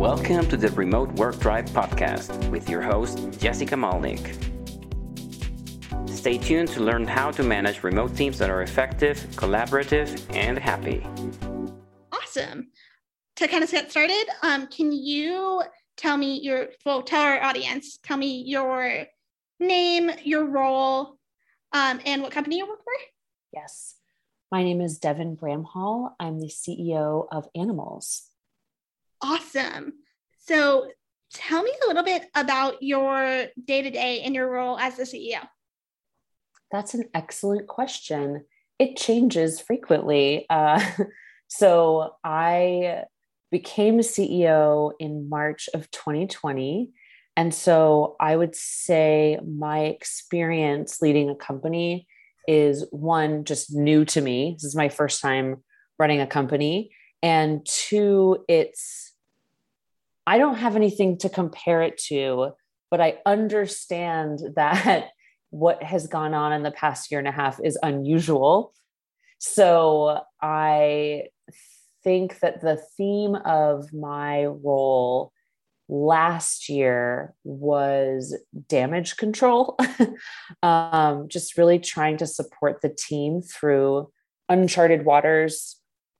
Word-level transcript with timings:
Welcome 0.00 0.48
to 0.48 0.56
the 0.56 0.70
Remote 0.70 1.12
Work 1.16 1.40
Tribe 1.40 1.68
podcast 1.68 2.48
with 2.48 2.70
your 2.70 2.80
host, 2.80 3.38
Jessica 3.38 3.74
Malnik. 3.74 4.34
Stay 6.08 6.38
tuned 6.38 6.68
to 6.68 6.80
learn 6.80 7.06
how 7.06 7.30
to 7.32 7.42
manage 7.42 7.82
remote 7.82 8.16
teams 8.16 8.38
that 8.38 8.48
are 8.48 8.62
effective, 8.62 9.18
collaborative, 9.32 10.18
and 10.34 10.58
happy. 10.58 11.06
Awesome. 12.12 12.70
To 13.36 13.46
kind 13.46 13.62
of 13.62 13.70
get 13.70 13.90
started, 13.90 14.24
um, 14.42 14.68
can 14.68 14.90
you 14.90 15.64
tell 15.98 16.16
me 16.16 16.40
your, 16.40 16.68
well, 16.86 17.02
tell 17.02 17.20
our 17.20 17.42
audience, 17.42 17.98
tell 18.02 18.16
me 18.16 18.42
your 18.46 19.04
name, 19.60 20.10
your 20.24 20.46
role, 20.46 21.18
um, 21.74 22.00
and 22.06 22.22
what 22.22 22.32
company 22.32 22.56
you 22.56 22.66
work 22.66 22.82
for? 22.82 22.92
Yes. 23.52 23.96
My 24.50 24.64
name 24.64 24.80
is 24.80 24.98
Devin 24.98 25.36
Bramhall. 25.36 26.12
I'm 26.18 26.40
the 26.40 26.48
CEO 26.48 27.26
of 27.30 27.52
Animalz. 27.54 28.29
Awesome. 29.22 29.92
So 30.38 30.90
tell 31.32 31.62
me 31.62 31.72
a 31.84 31.86
little 31.88 32.02
bit 32.02 32.24
about 32.34 32.82
your 32.82 33.46
day 33.64 33.82
to 33.82 33.90
day 33.90 34.22
and 34.22 34.34
your 34.34 34.50
role 34.50 34.78
as 34.78 34.96
the 34.96 35.04
CEO. 35.04 35.40
That's 36.72 36.94
an 36.94 37.04
excellent 37.14 37.66
question. 37.66 38.44
It 38.78 38.96
changes 38.96 39.60
frequently. 39.60 40.46
Uh, 40.48 40.84
so 41.48 42.14
I 42.24 43.04
became 43.50 43.98
CEO 43.98 44.92
in 44.98 45.28
March 45.28 45.68
of 45.74 45.90
2020. 45.90 46.90
And 47.36 47.54
so 47.54 48.16
I 48.20 48.36
would 48.36 48.54
say 48.54 49.38
my 49.46 49.80
experience 49.80 51.00
leading 51.02 51.30
a 51.30 51.34
company 51.34 52.06
is 52.46 52.84
one, 52.90 53.44
just 53.44 53.74
new 53.74 54.04
to 54.06 54.20
me. 54.20 54.54
This 54.54 54.64
is 54.64 54.76
my 54.76 54.88
first 54.88 55.20
time 55.20 55.62
running 55.98 56.20
a 56.20 56.26
company. 56.26 56.90
And 57.22 57.64
two, 57.66 58.44
it's, 58.48 59.09
I 60.30 60.38
don't 60.38 60.58
have 60.58 60.76
anything 60.76 61.18
to 61.18 61.28
compare 61.28 61.82
it 61.82 61.98
to, 62.06 62.52
but 62.88 63.00
I 63.00 63.18
understand 63.26 64.38
that 64.54 65.08
what 65.50 65.82
has 65.82 66.06
gone 66.06 66.34
on 66.34 66.52
in 66.52 66.62
the 66.62 66.70
past 66.70 67.10
year 67.10 67.18
and 67.18 67.26
a 67.26 67.32
half 67.32 67.58
is 67.64 67.76
unusual. 67.82 68.72
So 69.38 70.20
I 70.40 71.24
think 72.04 72.38
that 72.38 72.60
the 72.60 72.80
theme 72.96 73.34
of 73.34 73.92
my 73.92 74.44
role 74.44 75.32
last 75.88 76.68
year 76.68 77.34
was 77.42 78.38
damage 78.68 79.16
control, 79.16 79.76
um, 80.62 81.26
just 81.26 81.58
really 81.58 81.80
trying 81.80 82.18
to 82.18 82.26
support 82.28 82.82
the 82.82 82.96
team 82.96 83.42
through 83.42 84.08
uncharted 84.48 85.04
waters 85.04 85.76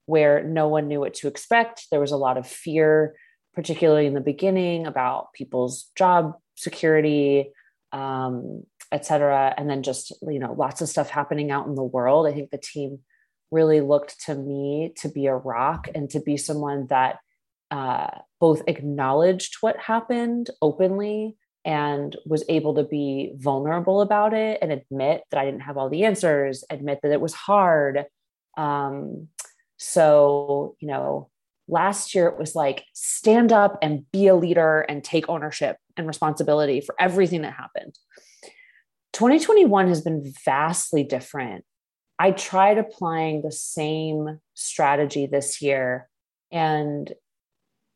where 0.06 0.42
no 0.42 0.66
one 0.66 0.88
knew 0.88 0.98
what 0.98 1.14
to 1.14 1.28
expect. 1.28 1.86
There 1.92 2.00
was 2.00 2.10
a 2.10 2.16
lot 2.16 2.36
of 2.36 2.48
fear, 2.48 3.14
particularly 3.54 4.06
in 4.06 4.14
the 4.14 4.20
beginning, 4.20 4.86
about 4.86 5.32
people's 5.32 5.90
job 5.96 6.34
security, 6.56 7.50
um, 7.92 8.64
et 8.92 9.04
cetera. 9.04 9.54
And 9.56 9.68
then 9.68 9.82
just, 9.82 10.12
you 10.22 10.38
know, 10.38 10.52
lots 10.52 10.80
of 10.80 10.88
stuff 10.88 11.10
happening 11.10 11.50
out 11.50 11.66
in 11.66 11.74
the 11.74 11.82
world. 11.82 12.26
I 12.26 12.32
think 12.32 12.50
the 12.50 12.58
team 12.58 13.00
really 13.50 13.80
looked 13.80 14.26
to 14.26 14.34
me 14.34 14.92
to 14.98 15.08
be 15.08 15.26
a 15.26 15.34
rock 15.34 15.88
and 15.94 16.08
to 16.10 16.20
be 16.20 16.36
someone 16.36 16.86
that 16.88 17.18
uh, 17.70 18.10
both 18.38 18.62
acknowledged 18.66 19.56
what 19.60 19.76
happened 19.78 20.50
openly 20.62 21.36
and 21.64 22.16
was 22.24 22.44
able 22.48 22.74
to 22.74 22.84
be 22.84 23.32
vulnerable 23.36 24.00
about 24.00 24.32
it 24.34 24.58
and 24.62 24.72
admit 24.72 25.22
that 25.30 25.38
I 25.38 25.44
didn't 25.44 25.60
have 25.60 25.76
all 25.76 25.90
the 25.90 26.04
answers, 26.04 26.64
admit 26.70 27.00
that 27.02 27.12
it 27.12 27.20
was 27.20 27.34
hard. 27.34 28.06
Um, 28.56 29.28
so, 29.76 30.76
you 30.80 30.88
know, 30.88 31.28
last 31.70 32.14
year 32.14 32.26
it 32.26 32.38
was 32.38 32.54
like 32.54 32.84
stand 32.92 33.52
up 33.52 33.78
and 33.82 34.10
be 34.10 34.26
a 34.26 34.34
leader 34.34 34.80
and 34.82 35.02
take 35.02 35.28
ownership 35.28 35.76
and 35.96 36.06
responsibility 36.06 36.80
for 36.80 36.94
everything 36.98 37.42
that 37.42 37.54
happened. 37.54 37.96
2021 39.12 39.88
has 39.88 40.02
been 40.02 40.32
vastly 40.44 41.02
different. 41.02 41.64
I 42.18 42.32
tried 42.32 42.78
applying 42.78 43.42
the 43.42 43.52
same 43.52 44.40
strategy 44.54 45.26
this 45.26 45.62
year 45.62 46.08
and 46.52 47.12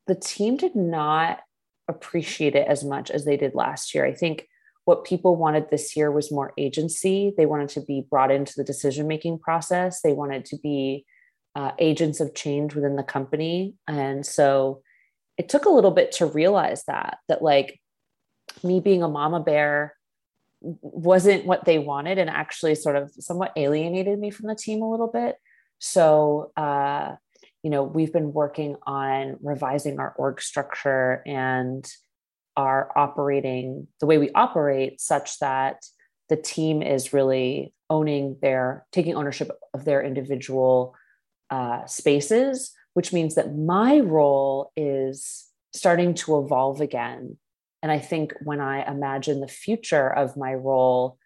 the 0.06 0.15
team 0.15 0.56
did 0.56 0.75
not 0.75 1.41
appreciate 1.89 2.55
it 2.55 2.67
as 2.67 2.85
much 2.85 3.11
as 3.11 3.25
they 3.25 3.37
did 3.37 3.55
last 3.55 3.95
year. 3.95 4.05
I 4.05 4.15
think 4.15 4.47
what 4.85 5.05
people 5.05 5.37
wanted 5.37 5.71
this 5.71 5.97
year 5.97 6.11
was 6.11 6.31
more 6.31 6.53
agency. 6.59 7.33
They 7.37 7.47
wanted 7.47 7.71
to 7.71 7.81
be 7.81 8.06
brought 8.09 8.31
into 8.31 8.53
the 8.56 8.65
decision 8.65 9.06
making 9.06 9.39
process. 9.39 10.01
They 10.03 10.12
wanted 10.12 10.45
to 10.47 10.59
be 10.62 11.06
uh, 11.55 11.73
agents 11.79 12.21
of 12.21 12.35
change 12.35 12.75
within 12.75 12.97
the 12.97 13.03
company. 13.03 13.75
And 13.87 14.25
so 14.27 14.83
it 15.37 15.49
took 15.49 15.65
a 15.65 15.71
little 15.71 15.91
bit 15.91 16.13
to 16.13 16.27
realize 16.27 16.85
that, 16.85 17.19
that 17.29 17.43
like 17.43 17.81
me 18.63 18.81
being 18.81 19.03
a 19.03 19.09
mama 19.09 19.41
bear 19.41 19.95
wasn't 20.61 21.45
what 21.45 21.65
they 21.65 21.79
wanted 21.79 22.19
and 22.19 22.31
actually 22.31 22.75
sort 22.75 22.97
of 22.97 23.13
somewhat 23.19 23.53
alienated 23.57 24.19
me 24.19 24.31
from 24.31 24.49
the 24.49 24.55
team 24.55 24.83
a 24.83 24.91
little 24.91 25.09
bit. 25.09 25.37
So, 25.79 26.53
uh, 26.57 27.17
you 27.63 27.71
know, 27.71 27.83
we've 27.83 28.13
been 28.13 28.33
working 28.33 28.77
on 28.87 29.37
revising 29.43 29.99
our 29.99 30.15
org 30.17 30.41
structure 30.41 31.23
and 31.27 31.87
our 32.57 32.93
operating 32.97 33.89
the 34.01 34.07
way 34.07 34.19
we 34.19 34.31
operate 34.35 35.01
such 35.01 35.39
that 35.41 35.83
the 36.29 36.37
team 36.37 36.83
is 36.83 37.13
really 37.13 37.75
owning 37.91 38.37
their 38.41 38.87
taking 38.93 39.15
ownership 39.15 39.51
of 39.75 39.85
their 39.85 40.03
individual 40.03 40.95
uh, 41.50 41.84
spaces 41.87 42.72
which 42.94 43.12
means 43.12 43.34
that 43.34 43.56
my 43.56 43.99
role 43.99 44.71
is 44.77 45.47
starting 45.72 46.15
to 46.15 46.38
evolve 46.38 46.81
again 46.81 47.37
and 47.82 47.93
i 47.93 47.99
think 47.99 48.32
when 48.43 48.60
i 48.60 48.82
imagine 48.91 49.41
the 49.41 49.49
future 49.49 50.09
of 50.09 50.37
my 50.37 50.55
role 50.55 51.19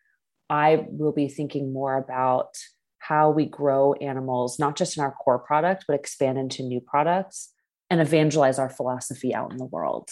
i 0.50 0.86
will 0.90 1.12
be 1.12 1.28
thinking 1.28 1.72
more 1.72 1.96
about 1.96 2.56
how 3.08 3.30
we 3.30 3.46
grow 3.46 3.94
Animalz, 4.02 4.58
not 4.58 4.76
just 4.76 4.98
in 4.98 5.02
our 5.02 5.12
core 5.12 5.38
product, 5.38 5.84
but 5.88 5.94
expand 5.94 6.36
into 6.36 6.62
new 6.62 6.80
products 6.80 7.54
and 7.88 8.00
evangelize 8.00 8.58
our 8.58 8.68
philosophy 8.68 9.34
out 9.34 9.50
in 9.50 9.56
the 9.56 9.64
world. 9.64 10.10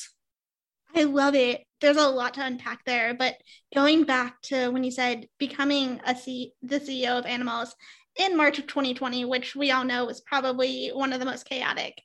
I 0.94 1.04
love 1.04 1.34
it. 1.34 1.62
There's 1.82 1.98
a 1.98 2.08
lot 2.08 2.34
to 2.34 2.46
unpack 2.46 2.84
there, 2.86 3.12
but 3.12 3.36
going 3.74 4.04
back 4.04 4.40
to 4.44 4.70
when 4.70 4.82
you 4.82 4.90
said 4.90 5.28
becoming 5.38 6.00
a 6.06 6.16
C- 6.16 6.54
the 6.62 6.80
CEO 6.80 7.18
of 7.18 7.26
Animalz 7.26 7.74
in 8.19 8.37
March 8.37 8.59
of 8.59 8.66
2020, 8.66 9.25
which 9.25 9.54
we 9.54 9.71
all 9.71 9.84
know 9.84 10.06
was 10.06 10.21
probably 10.21 10.91
one 10.93 11.12
of 11.12 11.21
the 11.21 11.27
most 11.27 11.49
chaotic 11.49 12.00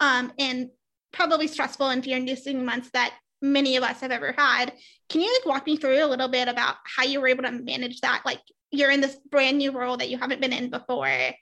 um, 0.00 0.32
and 0.38 0.70
probably 1.12 1.46
stressful 1.46 1.88
and 1.88 2.04
fear-inducing 2.04 2.64
months 2.64 2.90
that 2.92 3.14
many 3.42 3.76
of 3.76 3.82
us 3.82 4.00
have 4.00 4.10
ever 4.10 4.34
had. 4.36 4.72
Can 5.08 5.20
you 5.20 5.32
like 5.32 5.46
walk 5.46 5.66
me 5.66 5.76
through 5.76 6.04
a 6.04 6.06
little 6.06 6.28
bit 6.28 6.48
about 6.48 6.76
how 6.84 7.04
you 7.04 7.20
were 7.20 7.28
able 7.28 7.44
to 7.44 7.52
manage 7.52 8.00
that, 8.00 8.22
like 8.24 8.40
you're 8.70 8.90
in 8.90 9.00
this 9.00 9.16
brand 9.30 9.58
new 9.58 9.72
role 9.72 9.96
that 9.96 10.08
you 10.08 10.18
haven't 10.18 10.40
been 10.40 10.52
in 10.52 10.70
before 10.70 11.32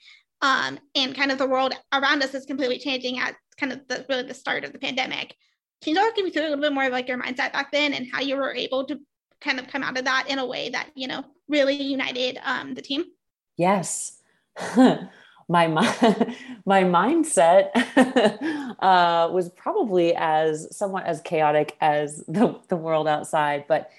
um, 0.45 0.79
and 0.95 1.15
kind 1.15 1.33
of 1.33 1.39
the 1.39 1.47
world 1.47 1.73
around 1.93 2.23
us 2.23 2.35
is 2.35 2.45
completely 2.45 2.79
changing 2.79 3.19
at 3.19 3.35
kind 3.59 3.73
of 3.73 3.81
the 3.89 4.05
really 4.09 4.25
the 4.25 4.35
start 4.35 4.65
of 4.65 4.73
the 4.73 4.79
pandemic. 4.79 5.35
Can 5.83 5.95
you 5.95 6.01
talk 6.01 6.17
me 6.17 6.31
through 6.31 6.43
a 6.43 6.51
little 6.51 6.61
bit 6.61 6.73
more 6.73 6.85
of 6.85 6.93
like 6.93 7.09
your 7.09 7.19
mindset 7.19 7.53
back 7.53 7.73
then 7.73 7.95
and 7.95 8.07
how 8.13 8.21
you 8.21 8.37
were 8.37 8.55
able 8.55 8.85
to 8.87 9.01
kind 9.41 9.59
of 9.59 9.69
come 9.69 9.83
out 9.83 9.99
of 9.99 10.05
that 10.05 10.27
in 10.29 10.39
a 10.39 10.47
way 10.47 10.69
that 10.71 10.91
you 10.95 11.09
know 11.09 11.25
really 11.49 11.75
united 11.75 12.39
um, 12.45 12.75
the 12.75 12.83
team 12.83 13.05
yes 13.57 14.19
my 14.77 15.07
my 15.49 16.83
mindset 16.83 17.71
uh, 18.79 19.29
was 19.31 19.51
probably 19.51 20.15
as 20.15 20.75
somewhat 20.75 21.05
as 21.05 21.21
chaotic 21.21 21.77
as 21.81 22.25
the, 22.29 22.59
the 22.69 22.77
world 22.77 23.07
outside 23.07 23.65
but 23.69 23.91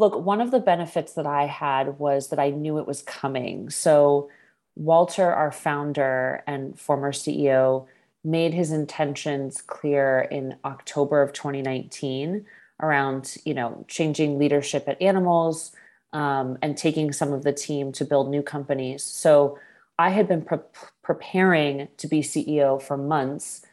look, 0.00 0.18
one 0.18 0.40
of 0.40 0.50
the 0.50 0.58
benefits 0.58 1.12
that 1.12 1.26
I 1.26 1.44
had 1.44 1.98
was 1.98 2.28
that 2.28 2.38
I 2.38 2.48
knew 2.48 2.78
it 2.78 2.86
was 2.86 3.02
coming. 3.02 3.68
So, 3.68 4.30
Walter, 4.74 5.30
our 5.30 5.52
founder 5.52 6.42
and 6.46 6.80
former 6.80 7.12
CEO, 7.12 7.86
made 8.24 8.54
his 8.54 8.72
intentions 8.72 9.60
clear 9.60 10.20
in 10.30 10.56
October 10.64 11.20
of 11.22 11.34
2019 11.34 12.46
around, 12.80 13.36
you 13.44 13.52
know, 13.52 13.84
changing 13.88 14.38
leadership 14.38 14.88
at 14.88 14.98
Animalz 15.00 15.72
um, 16.12 16.58
and 16.62 16.76
taking 16.76 17.12
some 17.12 17.32
of 17.32 17.44
the 17.44 17.52
team 17.52 17.92
to 17.92 18.04
build 18.04 18.30
new 18.30 18.42
companies. 18.42 19.02
So, 19.02 19.58
I 19.98 20.10
had 20.10 20.28
been 20.28 20.42
pre- 20.42 20.58
preparing 21.02 21.88
to 21.98 22.06
be 22.06 22.22
CEO 22.22 22.80
for 22.80 22.96
months, 22.96 23.66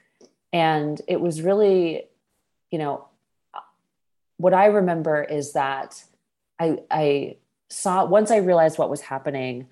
and 0.51 1.01
it 1.07 1.21
was 1.21 1.41
really, 1.41 2.03
you 2.69 2.79
know, 2.79 3.07
what 4.37 4.53
I 4.53 4.65
remember 4.67 5.23
is 5.23 5.53
that 5.53 6.03
I, 6.59 6.79
I 6.89 7.37
saw 7.69 8.05
once 8.05 8.31
I 8.31 8.37
realized 8.37 8.77
what 8.77 8.89
was 8.89 9.01
happening, 9.01 9.67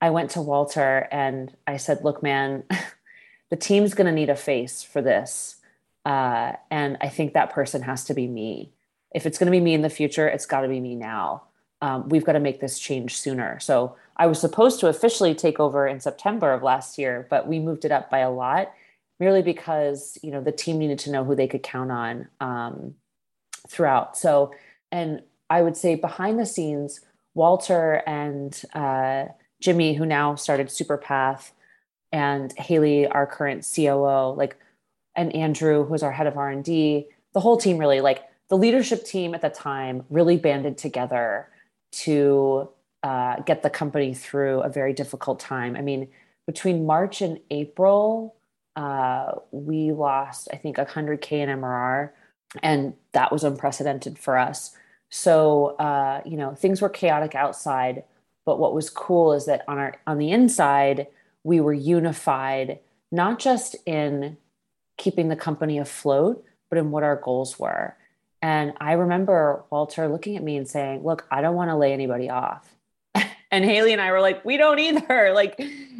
I 0.00 0.10
went 0.10 0.30
to 0.32 0.42
Walter 0.42 1.08
and 1.10 1.54
I 1.66 1.76
said, 1.76 2.04
look, 2.04 2.22
man, 2.22 2.64
the 3.50 3.56
team's 3.56 3.94
going 3.94 4.06
to 4.06 4.12
need 4.12 4.30
a 4.30 4.36
face 4.36 4.82
for 4.82 5.02
this. 5.02 5.56
Uh, 6.04 6.52
and 6.70 6.96
I 7.00 7.08
think 7.08 7.34
that 7.34 7.50
person 7.50 7.82
has 7.82 8.04
to 8.04 8.14
be 8.14 8.26
me. 8.26 8.72
If 9.14 9.26
it's 9.26 9.38
going 9.38 9.46
to 9.46 9.56
be 9.58 9.60
me 9.60 9.74
in 9.74 9.82
the 9.82 9.90
future, 9.90 10.28
it's 10.28 10.46
got 10.46 10.60
to 10.62 10.68
be 10.68 10.80
me 10.80 10.94
now. 10.94 11.42
Um, 11.80 12.08
we've 12.08 12.24
got 12.24 12.32
to 12.32 12.40
make 12.40 12.60
this 12.60 12.78
change 12.78 13.16
sooner. 13.16 13.60
So 13.60 13.96
I 14.16 14.26
was 14.26 14.40
supposed 14.40 14.80
to 14.80 14.88
officially 14.88 15.34
take 15.34 15.60
over 15.60 15.86
in 15.86 16.00
September 16.00 16.52
of 16.52 16.62
last 16.62 16.98
year, 16.98 17.26
but 17.30 17.46
we 17.46 17.60
moved 17.60 17.84
it 17.84 17.92
up 17.92 18.10
by 18.10 18.18
a 18.18 18.30
lot. 18.30 18.72
merely 19.20 19.42
because 19.42 20.18
you 20.22 20.30
know 20.30 20.40
the 20.40 20.52
team 20.52 20.78
needed 20.78 20.98
to 21.00 21.10
know 21.10 21.24
who 21.24 21.34
they 21.34 21.48
could 21.48 21.62
count 21.62 21.90
on 21.90 22.28
um, 22.40 22.94
throughout. 23.68 24.16
So, 24.16 24.52
and 24.92 25.22
I 25.50 25.62
would 25.62 25.76
say 25.76 25.94
behind 25.94 26.38
the 26.38 26.46
scenes, 26.46 27.00
Walter 27.34 28.02
and 28.06 28.60
uh, 28.74 29.26
Jimmy, 29.60 29.94
who 29.94 30.06
now 30.06 30.34
started 30.34 30.68
Superpath, 30.68 31.50
and 32.12 32.52
Haley, 32.58 33.06
our 33.06 33.26
current 33.26 33.66
COO, 33.74 34.34
like, 34.34 34.56
and 35.14 35.34
Andrew, 35.34 35.84
who's 35.84 36.02
our 36.02 36.12
head 36.12 36.26
of 36.26 36.36
R 36.36 36.50
and 36.50 36.64
D, 36.64 37.08
the 37.34 37.40
whole 37.40 37.56
team 37.56 37.78
really 37.78 38.00
like 38.00 38.24
the 38.48 38.56
leadership 38.56 39.04
team 39.04 39.34
at 39.34 39.42
the 39.42 39.50
time 39.50 40.04
really 40.10 40.36
banded 40.36 40.78
together 40.78 41.48
to 41.90 42.68
uh, 43.02 43.40
get 43.40 43.62
the 43.62 43.70
company 43.70 44.14
through 44.14 44.60
a 44.60 44.68
very 44.68 44.92
difficult 44.92 45.40
time. 45.40 45.76
I 45.76 45.82
mean, 45.82 46.08
between 46.46 46.86
March 46.86 47.20
and 47.20 47.38
April, 47.50 48.36
uh, 48.76 49.32
we 49.50 49.92
lost, 49.92 50.48
I 50.52 50.56
think, 50.56 50.76
100K 50.76 51.32
in 51.32 51.48
MRR, 51.48 52.10
and 52.62 52.94
that 53.12 53.32
was 53.32 53.44
unprecedented 53.44 54.18
for 54.18 54.38
us. 54.38 54.76
So, 55.10 55.76
uh, 55.76 56.22
you 56.24 56.36
know, 56.36 56.54
things 56.54 56.80
were 56.80 56.88
chaotic 56.88 57.34
outside, 57.34 58.04
but 58.44 58.58
what 58.58 58.74
was 58.74 58.90
cool 58.90 59.32
is 59.32 59.46
that 59.46 59.64
on 59.68 59.78
our 59.78 59.94
on 60.06 60.18
the 60.18 60.30
inside, 60.30 61.06
we 61.44 61.60
were 61.60 61.72
unified, 61.72 62.80
not 63.10 63.38
just 63.38 63.76
in 63.86 64.36
keeping 64.96 65.28
the 65.28 65.36
company 65.36 65.78
afloat, 65.78 66.44
but 66.68 66.78
in 66.78 66.90
what 66.90 67.02
our 67.02 67.16
goals 67.16 67.58
were. 67.58 67.96
And 68.40 68.74
I 68.80 68.92
remember 68.92 69.64
Walter 69.70 70.08
looking 70.08 70.36
at 70.36 70.42
me 70.42 70.56
and 70.56 70.68
saying, 70.68 71.04
Look, 71.04 71.26
I 71.30 71.40
don't 71.40 71.56
want 71.56 71.70
to 71.70 71.76
lay 71.76 71.92
anybody 71.92 72.30
off. 72.30 72.74
and 73.50 73.64
Haley 73.64 73.92
and 73.92 74.00
I 74.00 74.12
were 74.12 74.20
like, 74.20 74.44
We 74.44 74.56
don't 74.56 74.78
either. 74.78 75.32
Like, 75.34 75.54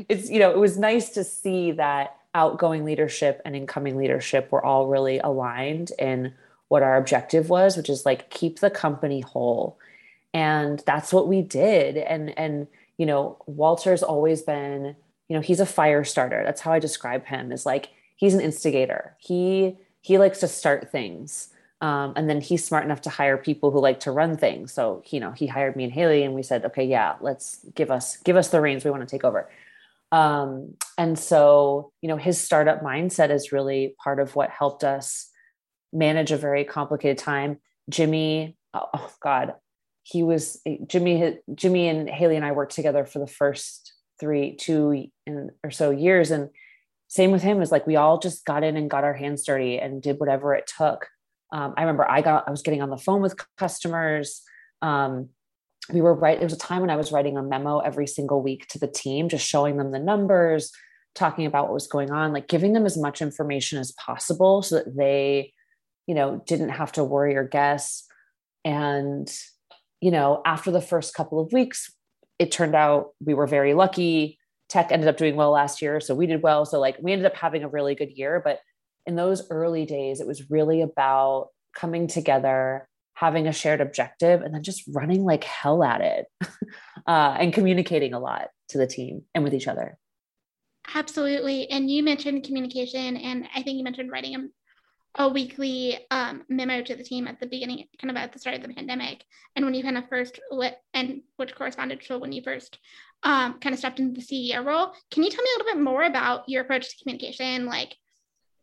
it's, 0.09 0.31
you 0.31 0.39
know, 0.39 0.51
it 0.51 0.59
was 0.59 0.79
nice 0.79 1.11
to 1.11 1.25
see 1.25 1.73
that 1.73 2.17
outgoing 2.35 2.85
leadership 2.85 3.43
and 3.45 3.57
incoming 3.57 3.97
leadership 3.97 4.53
were 4.53 4.65
all 4.65 4.87
really 4.87 5.19
aligned 5.19 5.91
in 5.99 6.35
what 6.69 6.83
our 6.83 6.97
objective 6.97 7.49
was, 7.49 7.77
which 7.77 7.89
is 7.89 8.07
like 8.07 8.31
keep 8.31 8.61
the 8.61 8.71
company 8.71 9.21
whole. 9.21 9.79
And 10.35 10.83
that's 10.87 11.13
what 11.13 11.27
we 11.27 11.43
did. 11.43 11.97
And, 11.97 12.39
and, 12.39 12.69
you 12.99 13.07
know, 13.07 13.39
Walter's 13.47 14.03
always 14.03 14.43
been, 14.43 14.95
you 15.29 15.37
know, 15.37 15.41
he's 15.41 15.61
a 15.61 15.67
fire 15.67 16.05
starter. 16.05 16.43
That's 16.45 16.61
how 16.61 16.73
I 16.73 16.79
describe 16.79 17.25
him 17.25 17.51
is 17.51 17.65
like, 17.65 17.89
he's 18.17 18.35
an 18.35 18.41
instigator. 18.41 19.17
He, 19.19 19.79
he 20.01 20.19
likes 20.19 20.41
to 20.41 20.49
start 20.49 20.93
things. 20.93 21.49
Um, 21.81 22.15
and 22.17 22.29
then 22.29 22.41
he's 22.41 22.65
smart 22.65 22.85
enough 22.85 23.03
to 23.03 23.11
hire 23.11 23.37
people 23.37 23.71
who 23.71 23.81
like 23.81 24.01
to 24.01 24.11
run 24.11 24.37
things. 24.37 24.73
So, 24.73 25.03
you 25.11 25.21
know, 25.21 25.31
he 25.31 25.47
hired 25.47 25.77
me 25.77 25.85
and 25.85 25.93
Haley 25.93 26.25
and 26.25 26.35
we 26.35 26.43
said, 26.43 26.65
okay, 26.67 26.85
yeah, 26.85 27.15
let's 27.21 27.65
give 27.75 27.91
us, 27.91 28.17
give 28.19 28.37
us 28.37 28.49
the 28.49 28.61
reins. 28.61 28.85
We 28.85 28.91
want 28.91 29.03
to 29.03 29.11
take 29.11 29.25
over. 29.25 29.49
Um, 30.11 30.75
and 30.97 31.19
so, 31.19 31.93
you 32.01 32.09
know, 32.09 32.17
his 32.17 32.41
startup 32.41 32.83
mindset 32.83 33.31
is 33.31 33.53
really 33.53 33.95
part 34.03 34.19
of 34.19 34.35
what 34.35 34.51
helped 34.51 34.83
us 34.83 35.31
manage 35.93 36.33
a 36.33 36.37
very 36.37 36.65
complicated 36.65 37.19
time. 37.19 37.59
Jimmy, 37.89 38.57
oh, 38.75 38.89
oh 38.95 39.13
God, 39.21 39.55
he 40.03 40.23
was 40.23 40.61
Jimmy, 40.87 41.39
Jimmy 41.55 41.89
and 41.89 42.09
Haley 42.09 42.37
and 42.37 42.45
I 42.45 42.53
worked 42.53 42.75
together 42.75 43.05
for 43.05 43.21
the 43.21 43.27
first 43.27 43.93
three, 44.19 44.57
two 44.57 45.07
or 45.63 45.71
so 45.71 45.91
years. 45.91 46.33
And 46.33 46.51
same 47.07 47.31
with 47.31 47.43
him 47.43 47.63
is 47.63 47.71
like, 47.71 47.87
we 47.87 47.97
all 47.97 48.19
just 48.19 48.45
got 48.45 48.65
in 48.65 48.77
and 48.77 48.91
got 48.91 49.05
our 49.05 49.15
hands 49.15 49.45
dirty 49.45 49.79
and 49.79 50.03
did 50.03 50.19
whatever 50.19 50.55
it 50.55 50.71
took 50.77 51.07
um, 51.53 51.75
I 51.77 51.83
remember 51.83 52.09
I 52.11 52.21
got 52.21 52.47
I 52.47 52.51
was 52.51 52.63
getting 52.63 52.83
on 52.83 52.91
the 52.91 52.97
phone 52.97 53.23
with 53.23 53.37
customers. 53.57 54.43
Um, 54.83 55.31
we 55.91 56.01
were 56.01 56.15
right. 56.15 56.39
There 56.39 56.47
was 56.47 56.53
a 56.53 56.59
time 56.59 56.83
when 56.83 56.91
I 56.91 56.97
was 56.97 57.13
writing 57.13 57.37
a 57.37 57.43
memo 57.43 57.79
every 57.79 58.07
single 58.07 58.43
week 58.43 58.67
to 58.69 58.79
the 58.79 58.87
team, 58.89 59.29
just 59.29 59.47
showing 59.47 59.79
them 59.79 59.91
the 59.91 59.99
numbers, 59.99 60.71
talking 61.15 61.47
about 61.47 61.65
what 61.65 61.75
was 61.75 61.87
going 61.87 62.11
on, 62.11 62.33
like 62.33 62.49
giving 62.49 62.75
them 62.75 62.85
as 62.85 62.97
much 62.97 63.23
information 63.23 63.79
as 63.79 63.93
possible 63.93 64.63
so 64.63 64.77
that 64.77 64.97
they, 64.97 65.53
you 66.07 66.15
know, 66.15 66.43
didn't 66.47 66.69
have 66.71 66.93
to 66.93 67.05
worry 67.05 67.37
or 67.37 67.45
guess. 67.45 68.05
And, 68.65 69.33
you 70.01 70.11
know, 70.11 70.43
after 70.45 70.71
the 70.71 70.83
first 70.83 71.15
couple 71.15 71.41
of 71.41 71.53
weeks, 71.53 71.91
it 72.39 72.53
turned 72.53 72.75
out 72.75 73.13
we 73.25 73.35
were 73.35 73.47
very 73.47 73.73
lucky. 73.73 74.39
Tech 74.69 74.93
ended 74.93 75.09
up 75.09 75.17
doing 75.17 75.37
well 75.37 75.51
last 75.51 75.81
year, 75.81 76.01
so 76.01 76.15
we 76.15 76.27
did 76.27 76.43
well. 76.43 76.67
So 76.67 76.79
like 76.79 76.99
we 77.01 77.13
ended 77.13 77.27
up 77.27 77.37
having 77.37 77.65
a 77.65 77.69
really 77.69 77.95
good 77.95 78.11
year, 78.11 78.43
but 78.45 78.61
in 79.07 79.17
those 79.17 79.51
early 79.51 79.87
days, 79.87 80.21
it 80.21 80.27
was 80.27 80.51
really 80.51 80.83
about 80.83 81.49
coming 81.75 82.07
together, 82.07 82.89
having 83.15 83.47
a 83.47 83.53
shared 83.53 83.81
objective, 83.81 84.43
and 84.43 84.55
then 84.55 84.63
just 84.63 84.83
running 84.89 85.25
like 85.25 85.45
hell 85.45 85.83
at 85.83 86.01
it 86.01 86.27
uh, 87.07 87.37
and 87.39 87.53
communicating 87.53 88.15
a 88.15 88.21
lot 88.21 88.49
to 88.69 88.79
the 88.79 88.87
team 88.87 89.23
and 89.35 89.45
with 89.45 89.55
each 89.55 89.69
other. 89.69 89.99
Absolutely. 90.95 91.71
And 91.71 91.91
you 91.91 92.03
mentioned 92.03 92.45
communication, 92.45 93.17
and 93.17 93.47
I 93.55 93.63
think 93.63 93.77
you 93.77 93.85
mentioned 93.85 94.11
writing 94.11 94.51
a, 95.17 95.25
a 95.25 95.29
weekly 95.29 95.99
um, 96.11 96.45
memo 96.49 96.83
to 96.83 96.97
the 96.97 97.05
team 97.05 97.27
at 97.27 97.41
the 97.41 97.47
beginning, 97.47 97.85
kind 98.01 98.11
of 98.11 98.17
at 98.17 98.33
the 98.33 98.39
start 98.39 98.57
of 98.57 98.63
the 98.63 98.73
pandemic. 98.73 99.25
And 99.55 99.65
when 99.65 99.75
you 99.75 99.83
kind 99.83 99.99
of 99.99 100.09
first 100.09 100.41
lit, 100.51 100.77
and 100.95 101.23
which 101.37 101.55
corresponded 101.55 102.01
to 102.03 102.19
when 102.19 102.33
you 102.33 102.43
first 102.43 102.79
um, 103.23 103.59
kind 103.61 103.73
of 103.73 103.79
stepped 103.79 104.01
into 104.01 104.21
the 104.21 104.27
CEO 104.27 104.65
role. 104.65 104.93
Can 105.11 105.23
you 105.23 105.31
tell 105.31 105.43
me 105.43 105.51
a 105.55 105.59
little 105.59 105.75
bit 105.75 105.83
more 105.83 106.05
about 106.05 106.49
your 106.49 106.63
approach 106.63 106.89
to 106.89 107.03
communication? 107.03 107.67
Like, 107.67 107.97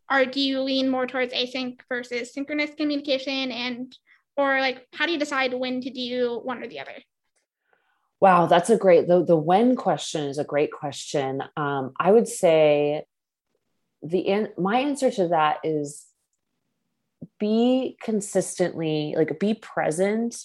are 0.09 0.25
do 0.25 0.39
you 0.39 0.61
lean 0.61 0.89
more 0.89 1.07
towards 1.07 1.33
async 1.33 1.79
versus 1.89 2.33
synchronous 2.33 2.71
communication? 2.75 3.51
And 3.51 3.95
or 4.37 4.59
like 4.59 4.87
how 4.93 5.05
do 5.05 5.11
you 5.11 5.19
decide 5.19 5.53
when 5.53 5.81
to 5.81 5.89
do 5.89 6.39
one 6.43 6.61
or 6.63 6.67
the 6.67 6.79
other? 6.79 6.95
Wow 8.19 8.45
that's 8.47 8.69
a 8.69 8.77
great 8.77 9.07
the, 9.07 9.23
the 9.23 9.35
when 9.35 9.75
question 9.75 10.25
is 10.25 10.37
a 10.37 10.43
great 10.43 10.71
question. 10.71 11.41
Um, 11.57 11.93
i 11.99 12.11
would 12.11 12.27
say 12.27 13.03
the 14.03 14.19
in, 14.19 14.49
my 14.57 14.79
answer 14.79 15.09
to 15.11 15.29
that 15.29 15.57
is 15.63 16.05
be 17.39 17.97
consistently 18.01 19.15
like 19.17 19.39
be 19.39 19.53
present 19.55 20.35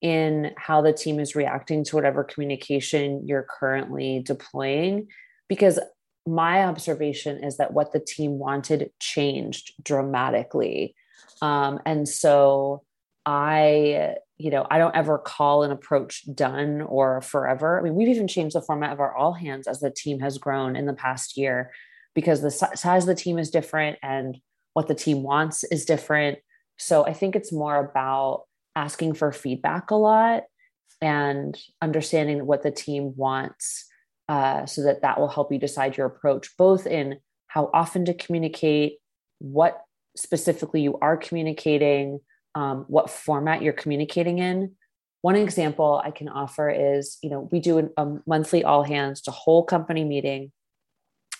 in 0.00 0.52
how 0.56 0.82
the 0.82 0.92
team 0.92 1.18
is 1.18 1.34
reacting 1.34 1.84
to 1.84 1.96
whatever 1.96 2.24
communication 2.24 3.26
you're 3.26 3.46
currently 3.58 4.20
deploying 4.20 5.08
because 5.48 5.78
my 6.26 6.64
observation 6.64 7.44
is 7.44 7.58
that 7.58 7.72
what 7.72 7.92
the 7.92 8.00
team 8.00 8.38
wanted 8.38 8.90
changed 8.98 9.72
dramatically. 9.82 10.94
Um, 11.42 11.80
and 11.84 12.08
so 12.08 12.82
I, 13.26 14.16
you 14.38 14.50
know, 14.50 14.66
I 14.70 14.78
don't 14.78 14.96
ever 14.96 15.18
call 15.18 15.62
an 15.62 15.70
approach 15.70 16.22
done 16.34 16.82
or 16.82 17.20
forever. 17.20 17.78
I 17.78 17.82
mean, 17.82 17.94
we've 17.94 18.08
even 18.08 18.28
changed 18.28 18.56
the 18.56 18.62
format 18.62 18.92
of 18.92 19.00
our 19.00 19.14
all 19.14 19.32
hands 19.32 19.66
as 19.66 19.80
the 19.80 19.90
team 19.90 20.20
has 20.20 20.38
grown 20.38 20.76
in 20.76 20.86
the 20.86 20.94
past 20.94 21.36
year 21.36 21.72
because 22.14 22.40
the 22.40 22.50
size 22.50 23.04
of 23.04 23.08
the 23.08 23.14
team 23.14 23.38
is 23.38 23.50
different 23.50 23.98
and 24.02 24.38
what 24.72 24.88
the 24.88 24.94
team 24.94 25.22
wants 25.22 25.64
is 25.64 25.84
different. 25.84 26.38
So 26.78 27.06
I 27.06 27.12
think 27.12 27.36
it's 27.36 27.52
more 27.52 27.76
about 27.76 28.44
asking 28.76 29.14
for 29.14 29.30
feedback 29.32 29.90
a 29.90 29.94
lot 29.94 30.44
and 31.00 31.56
understanding 31.82 32.46
what 32.46 32.62
the 32.62 32.70
team 32.70 33.14
wants 33.16 33.86
uh, 34.28 34.66
so 34.66 34.82
that 34.82 35.02
that 35.02 35.20
will 35.20 35.28
help 35.28 35.52
you 35.52 35.58
decide 35.58 35.96
your 35.96 36.06
approach, 36.06 36.56
both 36.56 36.86
in 36.86 37.18
how 37.46 37.70
often 37.72 38.04
to 38.06 38.14
communicate, 38.14 38.98
what 39.38 39.82
specifically 40.16 40.80
you 40.80 40.98
are 41.00 41.16
communicating, 41.16 42.20
um, 42.54 42.84
what 42.88 43.10
format 43.10 43.62
you're 43.62 43.72
communicating 43.72 44.38
in. 44.38 44.72
One 45.22 45.36
example 45.36 46.02
I 46.04 46.10
can 46.10 46.28
offer 46.28 46.70
is, 46.70 47.18
you 47.22 47.30
know, 47.30 47.48
we 47.50 47.60
do 47.60 47.78
an, 47.78 47.90
a 47.96 48.06
monthly 48.26 48.62
all 48.64 48.82
hands 48.82 49.22
to 49.22 49.30
whole 49.30 49.64
company 49.64 50.04
meeting, 50.04 50.52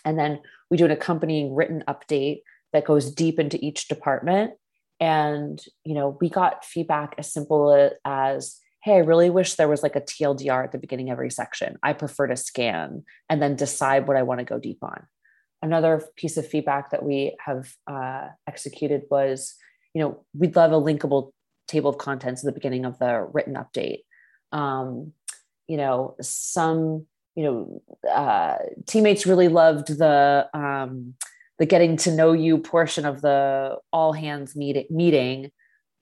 and 0.05 0.19
then 0.19 0.41
we 0.71 0.77
do 0.77 0.85
an 0.85 0.91
accompanying 0.91 1.55
written 1.55 1.85
update 1.89 2.43
that 2.73 2.85
goes 2.85 3.11
deep 3.11 3.39
into 3.39 3.63
each 3.65 3.89
department. 3.89 4.53
And 5.01 5.63
you 5.85 5.95
know, 5.95 6.17
we 6.21 6.29
got 6.31 6.65
feedback 6.65 7.15
as 7.19 7.33
simple 7.33 7.93
as, 8.05 8.59
hey, 8.85 8.97
I 8.97 8.99
really 8.99 9.31
wish 9.31 9.55
there 9.55 9.69
was 9.69 9.83
like 9.83 9.97
a 9.97 10.01
TLDR 10.01 10.63
at 10.63 10.73
the 10.73 10.79
beginning 10.79 11.09
of 11.09 11.15
every 11.15 11.31
section. 11.31 11.79
I 11.83 11.95
prefer 11.95 12.27
to 12.27 12.37
scan 12.37 13.03
and 13.31 13.41
then 13.41 13.57
decide 13.57 14.07
what 14.07 14.19
I 14.19 14.23
want 14.23 14.41
to 14.41 14.45
go 14.45 14.59
deep 14.59 14.79
on. 14.83 15.07
Another 15.63 16.03
piece 16.17 16.37
of 16.37 16.47
feedback 16.47 16.91
that 16.91 17.03
we 17.03 17.35
have 17.43 17.73
uh, 17.87 18.29
executed 18.47 19.05
was, 19.11 19.55
you 19.95 20.03
know, 20.03 20.23
we'd 20.35 20.55
love 20.55 20.73
a 20.73 20.75
linkable 20.75 21.31
table 21.67 21.89
of 21.89 21.97
contents 21.97 22.43
at 22.43 22.47
the 22.47 22.53
beginning 22.53 22.85
of 22.85 22.99
the 22.99 23.27
written 23.33 23.55
update. 23.55 24.01
Um, 24.53 25.13
you 25.67 25.79
know, 25.79 26.15
some, 26.21 27.07
you 27.35 27.45
know, 27.45 27.83
uh, 28.13 28.57
teammates 28.87 29.25
really 29.25 29.49
loved 29.49 29.97
the 29.97 30.47
um, 30.53 31.15
the 31.59 31.65
getting 31.65 31.97
to 31.99 32.13
know 32.13 32.33
you 32.33 32.59
portion 32.59 33.07
of 33.07 33.23
the 33.23 33.79
all 33.95 34.13
hands 34.13 34.55
meet- 34.55 34.91
meeting 34.91 35.51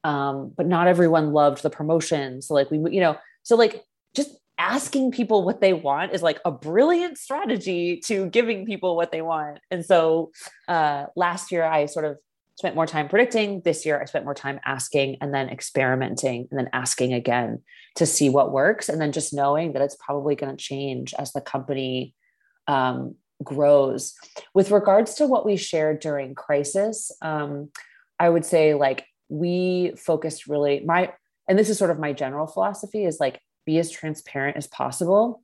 um, 0.04 0.52
but 0.56 0.66
not 0.66 0.86
everyone 0.86 1.32
loved 1.32 1.62
the 1.62 1.70
promotion. 1.70 2.42
So 2.42 2.54
like 2.54 2.70
we, 2.70 2.78
you 2.92 3.00
know, 3.00 3.16
so 3.42 3.56
like 3.56 3.84
just 4.14 4.30
asking 4.58 5.12
people 5.12 5.44
what 5.44 5.60
they 5.60 5.72
want 5.72 6.12
is 6.12 6.22
like 6.22 6.40
a 6.44 6.50
brilliant 6.50 7.18
strategy 7.18 8.00
to 8.04 8.26
giving 8.30 8.66
people 8.66 8.96
what 8.96 9.12
they 9.12 9.22
want. 9.22 9.58
And 9.70 9.84
so 9.84 10.32
uh, 10.68 11.06
last 11.16 11.52
year 11.52 11.64
I 11.64 11.86
sort 11.86 12.04
of 12.04 12.18
spent 12.56 12.74
more 12.74 12.86
time 12.86 13.08
predicting. 13.08 13.62
This 13.64 13.86
year 13.86 14.00
I 14.00 14.04
spent 14.04 14.24
more 14.24 14.34
time 14.34 14.60
asking 14.64 15.16
and 15.20 15.32
then 15.34 15.48
experimenting 15.48 16.48
and 16.50 16.58
then 16.58 16.68
asking 16.72 17.12
again 17.12 17.60
to 17.96 18.06
see 18.06 18.28
what 18.28 18.52
works. 18.52 18.88
And 18.88 19.00
then 19.00 19.12
just 19.12 19.32
knowing 19.32 19.72
that 19.72 19.82
it's 19.82 19.96
probably 19.96 20.34
going 20.34 20.54
to 20.56 20.62
change 20.62 21.14
as 21.18 21.32
the 21.32 21.40
company 21.40 22.14
um, 22.68 23.16
grows. 23.42 24.14
With 24.54 24.70
regards 24.70 25.14
to 25.14 25.26
what 25.26 25.44
we 25.44 25.56
shared 25.56 26.00
during 26.00 26.34
crisis, 26.34 27.10
um, 27.22 27.70
I 28.18 28.28
would 28.28 28.44
say 28.44 28.74
like 28.74 29.06
we 29.32 29.94
focused 29.96 30.46
really 30.46 30.80
my 30.84 31.10
and 31.48 31.58
this 31.58 31.70
is 31.70 31.78
sort 31.78 31.90
of 31.90 31.98
my 31.98 32.12
general 32.12 32.46
philosophy 32.46 33.04
is 33.04 33.18
like 33.18 33.40
be 33.64 33.78
as 33.78 33.90
transparent 33.90 34.56
as 34.58 34.66
possible. 34.66 35.42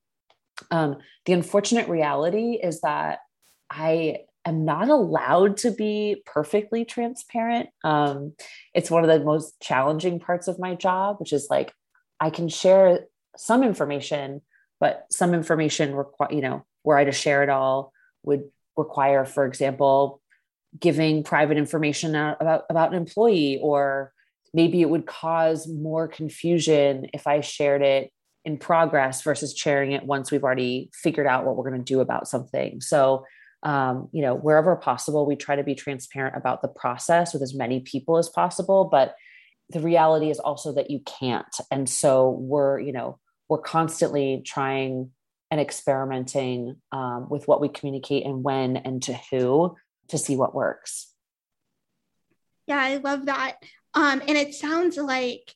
Um, 0.70 0.98
the 1.24 1.32
unfortunate 1.32 1.88
reality 1.88 2.58
is 2.62 2.82
that 2.82 3.20
I 3.70 4.18
am 4.44 4.66
not 4.66 4.88
allowed 4.90 5.56
to 5.58 5.70
be 5.70 6.22
perfectly 6.26 6.84
transparent. 6.84 7.70
Um, 7.82 8.34
it's 8.74 8.90
one 8.90 9.04
of 9.04 9.08
the 9.08 9.24
most 9.24 9.58
challenging 9.60 10.20
parts 10.20 10.48
of 10.48 10.58
my 10.58 10.74
job, 10.74 11.16
which 11.18 11.32
is 11.32 11.46
like 11.48 11.72
I 12.20 12.28
can 12.28 12.48
share 12.48 13.06
some 13.36 13.62
information, 13.62 14.42
but 14.80 15.06
some 15.10 15.32
information 15.32 15.94
require, 15.94 16.32
you 16.32 16.42
know, 16.42 16.64
were 16.84 16.98
I 16.98 17.04
to 17.04 17.12
share 17.12 17.42
it 17.42 17.48
all 17.48 17.92
would 18.22 18.44
require, 18.76 19.24
for 19.24 19.46
example, 19.46 20.20
giving 20.78 21.22
private 21.22 21.56
information 21.56 22.14
about, 22.14 22.64
about 22.68 22.92
an 22.92 22.96
employee, 22.96 23.58
or 23.62 24.12
maybe 24.52 24.80
it 24.80 24.90
would 24.90 25.06
cause 25.06 25.68
more 25.68 26.08
confusion 26.08 27.06
if 27.12 27.26
I 27.26 27.40
shared 27.40 27.82
it 27.82 28.10
in 28.44 28.58
progress 28.58 29.22
versus 29.22 29.56
sharing 29.56 29.92
it 29.92 30.04
once 30.04 30.30
we've 30.30 30.44
already 30.44 30.90
figured 30.94 31.26
out 31.26 31.44
what 31.44 31.56
we're 31.56 31.68
going 31.68 31.82
to 31.82 31.92
do 31.92 32.00
about 32.00 32.28
something. 32.28 32.80
So, 32.80 33.24
um, 33.62 34.08
you 34.12 34.22
know, 34.22 34.34
wherever 34.34 34.74
possible, 34.76 35.26
we 35.26 35.36
try 35.36 35.56
to 35.56 35.64
be 35.64 35.74
transparent 35.74 36.36
about 36.36 36.62
the 36.62 36.68
process 36.68 37.32
with 37.32 37.42
as 37.42 37.54
many 37.54 37.80
people 37.80 38.16
as 38.16 38.28
possible. 38.28 38.84
But 38.84 39.14
the 39.70 39.80
reality 39.80 40.30
is 40.30 40.38
also 40.38 40.72
that 40.74 40.90
you 40.90 41.00
can't. 41.00 41.54
And 41.70 41.88
so 41.88 42.30
we're, 42.30 42.78
you 42.80 42.92
know, 42.92 43.18
we're 43.48 43.58
constantly 43.58 44.42
trying 44.46 45.10
and 45.50 45.60
experimenting 45.60 46.76
um, 46.92 47.28
with 47.28 47.48
what 47.48 47.60
we 47.60 47.68
communicate 47.68 48.24
and 48.24 48.42
when 48.42 48.76
and 48.76 49.02
to 49.02 49.18
who 49.30 49.76
to 50.08 50.18
see 50.18 50.36
what 50.36 50.54
works. 50.54 51.12
Yeah, 52.66 52.80
I 52.80 52.96
love 52.96 53.26
that. 53.26 53.56
Um, 53.94 54.20
and 54.26 54.36
it 54.36 54.54
sounds 54.54 54.96
like 54.96 55.54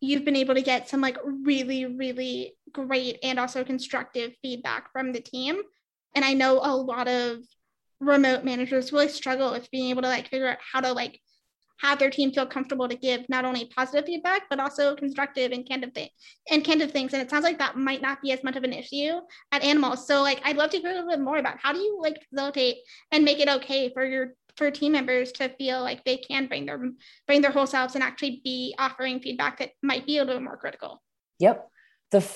you've 0.00 0.24
been 0.24 0.36
able 0.36 0.54
to 0.54 0.62
get 0.62 0.88
some 0.88 1.00
like 1.00 1.18
really, 1.24 1.84
really 1.84 2.54
great 2.72 3.18
and 3.22 3.38
also 3.38 3.64
constructive 3.64 4.32
feedback 4.42 4.92
from 4.92 5.12
the 5.12 5.20
team. 5.20 5.60
And 6.14 6.24
I 6.24 6.34
know 6.34 6.60
a 6.62 6.74
lot 6.74 7.08
of 7.08 7.38
remote 8.00 8.44
managers 8.44 8.92
really 8.92 9.08
struggle 9.08 9.50
with 9.50 9.70
being 9.70 9.90
able 9.90 10.02
to 10.02 10.08
like 10.08 10.28
figure 10.28 10.48
out 10.48 10.58
how 10.72 10.80
to 10.80 10.92
like 10.92 11.20
have 11.80 11.98
their 11.98 12.10
team 12.10 12.32
feel 12.32 12.46
comfortable 12.46 12.88
to 12.88 12.96
give 12.96 13.28
not 13.28 13.44
only 13.44 13.66
positive 13.74 14.04
feedback 14.06 14.42
but 14.50 14.60
also 14.60 14.94
constructive 14.96 15.52
and 15.52 15.66
candid 15.66 15.94
thing 15.94 16.08
and 16.50 16.64
things. 16.64 17.12
And 17.12 17.22
it 17.22 17.30
sounds 17.30 17.44
like 17.44 17.58
that 17.58 17.76
might 17.76 18.02
not 18.02 18.20
be 18.22 18.32
as 18.32 18.42
much 18.42 18.56
of 18.56 18.64
an 18.64 18.72
issue 18.72 19.20
at 19.52 19.62
Animalz. 19.62 19.98
So 19.98 20.22
like 20.22 20.40
I'd 20.44 20.56
love 20.56 20.70
to 20.70 20.78
hear 20.78 20.90
a 20.90 20.94
little 20.94 21.10
bit 21.10 21.20
more 21.20 21.38
about 21.38 21.58
how 21.62 21.72
do 21.72 21.78
you 21.78 21.98
like 22.00 22.22
facilitate 22.28 22.76
and 23.12 23.24
make 23.24 23.38
it 23.38 23.48
okay 23.48 23.92
for 23.92 24.04
your 24.04 24.34
for 24.56 24.70
team 24.70 24.92
members 24.92 25.30
to 25.32 25.48
feel 25.50 25.80
like 25.80 26.04
they 26.04 26.16
can 26.16 26.48
bring 26.48 26.66
their 26.66 26.80
bring 27.26 27.40
their 27.40 27.52
whole 27.52 27.66
selves 27.66 27.94
and 27.94 28.02
actually 28.02 28.40
be 28.44 28.74
offering 28.78 29.20
feedback 29.20 29.58
that 29.58 29.70
might 29.82 30.04
be 30.04 30.18
a 30.18 30.24
little 30.24 30.42
more 30.42 30.56
critical. 30.56 31.00
Yep. 31.38 31.68
The 32.10 32.26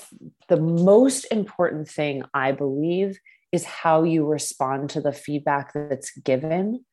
the 0.47 0.59
most 0.59 1.25
important 1.25 1.89
thing 1.89 2.23
I 2.33 2.53
believe 2.53 3.19
is 3.51 3.65
how 3.65 4.03
you 4.03 4.25
respond 4.25 4.89
to 4.91 5.01
the 5.01 5.11
feedback 5.11 5.73
that's 5.73 6.11
given. 6.17 6.85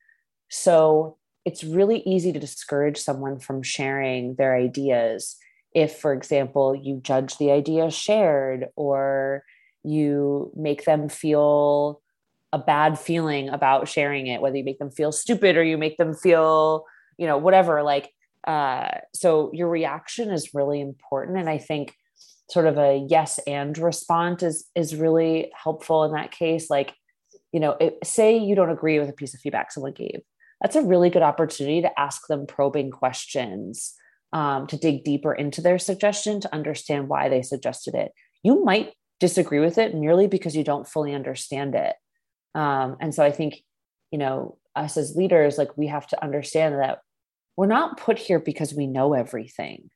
So 0.51 1.17
it's 1.45 1.65
really 1.65 2.03
easy 2.07 2.33
to 2.33 2.39
discourage 2.39 2.99
someone 2.99 3.39
from 3.39 3.63
sharing 3.63 4.35
their 4.37 4.55
ideas 4.55 5.37
if 5.75 5.99
for 5.99 6.13
example 6.13 6.75
you 6.75 7.01
judge 7.03 7.37
the 7.39 7.51
idea 7.51 7.91
shared 7.91 8.69
or 8.77 9.45
you 9.83 10.53
make 10.57 10.85
them 10.85 11.09
feel 11.09 12.01
a 12.53 12.59
bad 12.59 12.99
feeling 12.99 13.49
about 13.49 13.89
sharing 13.89 14.27
it 14.27 14.41
whether 14.41 14.57
you 14.57 14.65
make 14.65 14.79
them 14.79 14.91
feel 14.91 15.13
stupid 15.13 15.57
or 15.57 15.63
you 15.63 15.79
make 15.79 15.97
them 15.97 16.15
feel 16.15 16.85
you 17.19 17.27
know 17.27 17.39
whatever 17.39 17.83
like 17.83 18.11
uh 18.47 18.89
so 19.15 19.51
your 19.53 19.69
reaction 19.69 20.31
is 20.31 20.55
really 20.55 20.81
important. 20.81 21.39
And 21.39 21.49
i 21.49 21.59
think 21.59 21.95
sort 22.51 22.67
of 22.67 22.79
a 22.79 23.07
yes 23.09 23.39
and 23.47 23.77
response 23.79 24.43
is 24.43 24.67
is 24.75 24.97
really 24.97 25.51
helpful 25.55 26.05
in 26.05 26.13
that 26.13 26.33
case. 26.33 26.69
Like 26.69 26.95
you 27.53 27.61
know 27.61 27.77
it, 27.81 27.99
say 28.05 28.37
you 28.37 28.55
don't 28.55 28.71
agree 28.71 28.99
with 28.99 29.09
a 29.09 29.13
piece 29.13 29.35
of 29.35 29.41
feedback 29.41 29.73
someone 29.73 29.93
gave 29.93 30.21
that's 30.61 30.77
a 30.77 30.83
really 30.83 31.11
good 31.11 31.23
opportunity 31.23 31.83
to 31.83 32.01
ask 32.01 32.27
them 32.27 32.47
probing 32.47 32.91
questions, 32.91 33.95
um, 34.33 34.67
to 34.69 34.77
dig 34.77 35.05
deeper 35.05 35.33
into 35.33 35.61
their 35.61 35.79
suggestion, 35.79 36.41
to 36.41 36.55
understand 36.55 37.09
why 37.09 37.29
they 37.29 37.43
suggested 37.43 37.95
it. 37.95 38.13
You 38.43 38.65
might 38.65 38.93
disagree 39.19 39.61
with 39.61 39.79
it 39.79 39.95
merely 39.95 40.27
because 40.27 40.57
you 40.57 40.65
don't 40.65 40.89
fully 40.89 41.15
understand 41.15 41.75
it. 41.75 41.95
Um, 42.55 42.97
and 43.01 43.15
so 43.15 43.23
I 43.23 43.31
think, 43.31 43.63
you 44.11 44.19
know, 44.19 44.59
us 44.77 44.97
as 44.97 45.17
leaders, 45.17 45.59
like 45.59 45.77
we 45.77 45.87
have 45.89 46.07
to 46.09 46.23
understand 46.23 46.77
that 46.77 47.01
we're 47.57 47.67
not 47.67 47.99
put 47.99 48.19
here 48.19 48.41
because 48.41 48.75
we 48.75 48.87
know 48.87 49.15
everything. 49.15 49.91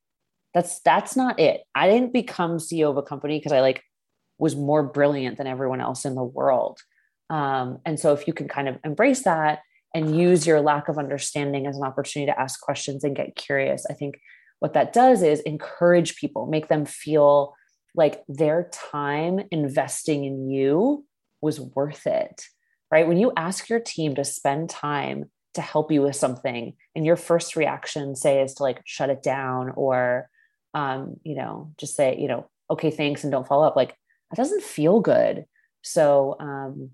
That's 0.52 0.80
that's 0.80 1.16
not 1.16 1.40
it. 1.40 1.62
I 1.74 1.88
didn't 1.88 2.12
become 2.12 2.58
CEO 2.58 2.90
of 2.90 2.96
a 2.96 3.02
company 3.02 3.38
because 3.38 3.52
I 3.52 3.60
like 3.60 3.82
was 4.38 4.54
more 4.54 4.82
brilliant 4.82 5.38
than 5.38 5.46
everyone 5.46 5.80
else 5.80 6.04
in 6.04 6.14
the 6.14 6.22
world. 6.22 6.80
Um, 7.30 7.78
and 7.84 7.98
so 7.98 8.12
if 8.12 8.26
you 8.26 8.32
can 8.32 8.48
kind 8.48 8.68
of 8.68 8.78
embrace 8.84 9.22
that 9.22 9.60
and 9.94 10.18
use 10.18 10.46
your 10.46 10.60
lack 10.60 10.88
of 10.88 10.98
understanding 10.98 11.66
as 11.66 11.76
an 11.76 11.84
opportunity 11.84 12.30
to 12.30 12.38
ask 12.38 12.60
questions 12.60 13.04
and 13.04 13.16
get 13.16 13.36
curious. 13.36 13.86
I 13.88 13.94
think 13.94 14.18
what 14.58 14.74
that 14.74 14.92
does 14.92 15.22
is 15.22 15.40
encourage 15.40 16.16
people, 16.16 16.46
make 16.46 16.68
them 16.68 16.84
feel 16.84 17.54
like 17.94 18.24
their 18.28 18.68
time 18.72 19.40
investing 19.50 20.24
in 20.24 20.50
you 20.50 21.04
was 21.40 21.60
worth 21.60 22.06
it, 22.06 22.46
right? 22.90 23.06
When 23.06 23.18
you 23.18 23.32
ask 23.36 23.68
your 23.68 23.78
team 23.78 24.16
to 24.16 24.24
spend 24.24 24.68
time 24.68 25.30
to 25.54 25.60
help 25.60 25.92
you 25.92 26.02
with 26.02 26.16
something, 26.16 26.74
and 26.96 27.06
your 27.06 27.16
first 27.16 27.54
reaction, 27.54 28.16
say, 28.16 28.42
is 28.42 28.54
to 28.54 28.64
like 28.64 28.80
shut 28.84 29.10
it 29.10 29.22
down 29.22 29.72
or, 29.76 30.28
um, 30.72 31.20
you 31.22 31.36
know, 31.36 31.72
just 31.78 31.94
say, 31.94 32.18
you 32.18 32.26
know, 32.26 32.48
okay, 32.68 32.90
thanks, 32.90 33.22
and 33.22 33.30
don't 33.30 33.46
follow 33.46 33.64
up, 33.64 33.76
like 33.76 33.94
that 34.30 34.36
doesn't 34.36 34.62
feel 34.62 34.98
good. 34.98 35.44
So, 35.82 36.36
um, 36.40 36.90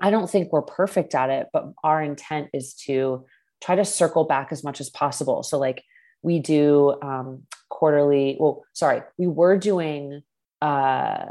I 0.00 0.10
don't 0.10 0.30
think 0.30 0.52
we're 0.52 0.62
perfect 0.62 1.14
at 1.14 1.30
it, 1.30 1.48
but 1.52 1.72
our 1.84 2.02
intent 2.02 2.48
is 2.52 2.74
to 2.86 3.26
try 3.60 3.74
to 3.74 3.84
circle 3.84 4.24
back 4.24 4.48
as 4.50 4.64
much 4.64 4.80
as 4.80 4.88
possible. 4.90 5.42
So, 5.42 5.58
like, 5.58 5.82
we 6.22 6.38
do 6.38 6.96
um, 7.02 7.42
quarterly, 7.68 8.36
well, 8.38 8.64
sorry, 8.72 9.02
we 9.18 9.26
were 9.26 9.56
doing 9.56 10.22
uh, 10.60 11.26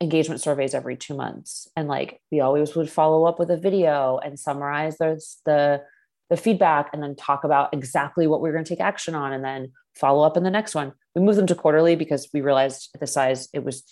engagement 0.00 0.40
surveys 0.40 0.74
every 0.74 0.96
two 0.96 1.14
months. 1.14 1.68
And 1.76 1.88
like, 1.88 2.20
we 2.30 2.40
always 2.40 2.74
would 2.76 2.90
follow 2.90 3.24
up 3.24 3.38
with 3.38 3.50
a 3.50 3.56
video 3.56 4.18
and 4.18 4.38
summarize 4.38 4.98
the, 4.98 5.22
the, 5.44 5.82
the 6.30 6.36
feedback 6.36 6.90
and 6.92 7.02
then 7.02 7.16
talk 7.16 7.44
about 7.44 7.72
exactly 7.72 8.26
what 8.26 8.40
we 8.40 8.48
are 8.48 8.52
going 8.52 8.64
to 8.64 8.68
take 8.68 8.80
action 8.80 9.14
on 9.14 9.32
and 9.32 9.44
then 9.44 9.72
follow 9.94 10.22
up 10.24 10.36
in 10.36 10.42
the 10.42 10.50
next 10.50 10.74
one. 10.74 10.92
We 11.14 11.22
moved 11.22 11.38
them 11.38 11.46
to 11.46 11.54
quarterly 11.54 11.96
because 11.96 12.28
we 12.32 12.40
realized 12.42 12.90
at 12.94 13.00
the 13.00 13.06
size 13.06 13.48
it 13.52 13.64
was 13.64 13.82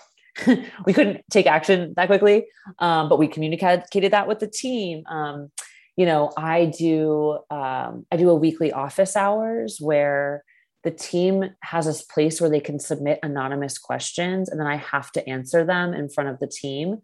we 0.87 0.93
couldn't 0.93 1.25
take 1.31 1.47
action 1.47 1.95
that 1.97 2.07
quickly, 2.07 2.47
um, 2.79 3.09
but 3.09 3.19
we 3.19 3.29
communicated 3.29 4.13
that 4.13 4.29
with 4.29 4.39
the 4.39 4.47
team. 4.47 5.05
Um, 5.07 5.51
you 5.97 6.05
know, 6.05 6.31
I 6.37 6.67
do 6.67 7.39
um, 7.51 8.07
I 8.13 8.17
do 8.17 8.31
a 8.31 8.35
weekly 8.35 8.73
office 8.73 9.17
hours 9.17 9.79
where 9.81 10.45
the 10.85 10.91
team 10.91 11.51
has 11.63 11.87
this 11.87 12.03
place 12.03 12.41
where 12.41 12.51
they 12.51 12.61
can 12.61 12.79
submit 12.79 13.19
anonymous 13.23 13.79
questions, 13.79 14.49
and 14.49 14.61
then 14.61 14.67
I 14.67 14.77
have 14.77 15.11
to 15.13 15.29
answer 15.29 15.65
them 15.65 15.95
in 15.95 16.09
front 16.09 16.31
of 16.31 16.39
the 16.39 16.47
team. 16.47 16.99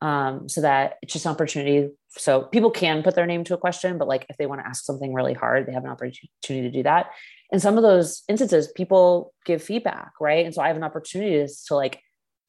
Um, 0.00 0.48
so 0.48 0.60
that 0.60 0.94
it's 1.02 1.12
just 1.12 1.26
an 1.26 1.32
opportunity. 1.32 1.90
So 2.10 2.42
people 2.42 2.70
can 2.70 3.02
put 3.02 3.16
their 3.16 3.26
name 3.26 3.42
to 3.42 3.54
a 3.54 3.58
question, 3.58 3.98
but 3.98 4.06
like 4.06 4.26
if 4.28 4.36
they 4.36 4.46
want 4.46 4.60
to 4.60 4.66
ask 4.66 4.84
something 4.84 5.12
really 5.12 5.34
hard, 5.34 5.66
they 5.66 5.72
have 5.72 5.82
an 5.82 5.90
opportunity 5.90 6.30
to 6.40 6.70
do 6.70 6.84
that. 6.84 7.10
In 7.50 7.58
some 7.58 7.76
of 7.76 7.82
those 7.82 8.22
instances, 8.28 8.70
people 8.76 9.34
give 9.44 9.60
feedback, 9.60 10.12
right? 10.20 10.46
And 10.46 10.54
so 10.54 10.62
I 10.62 10.68
have 10.68 10.76
an 10.76 10.84
opportunity 10.84 11.44
to, 11.44 11.52
to 11.66 11.74
like 11.74 12.00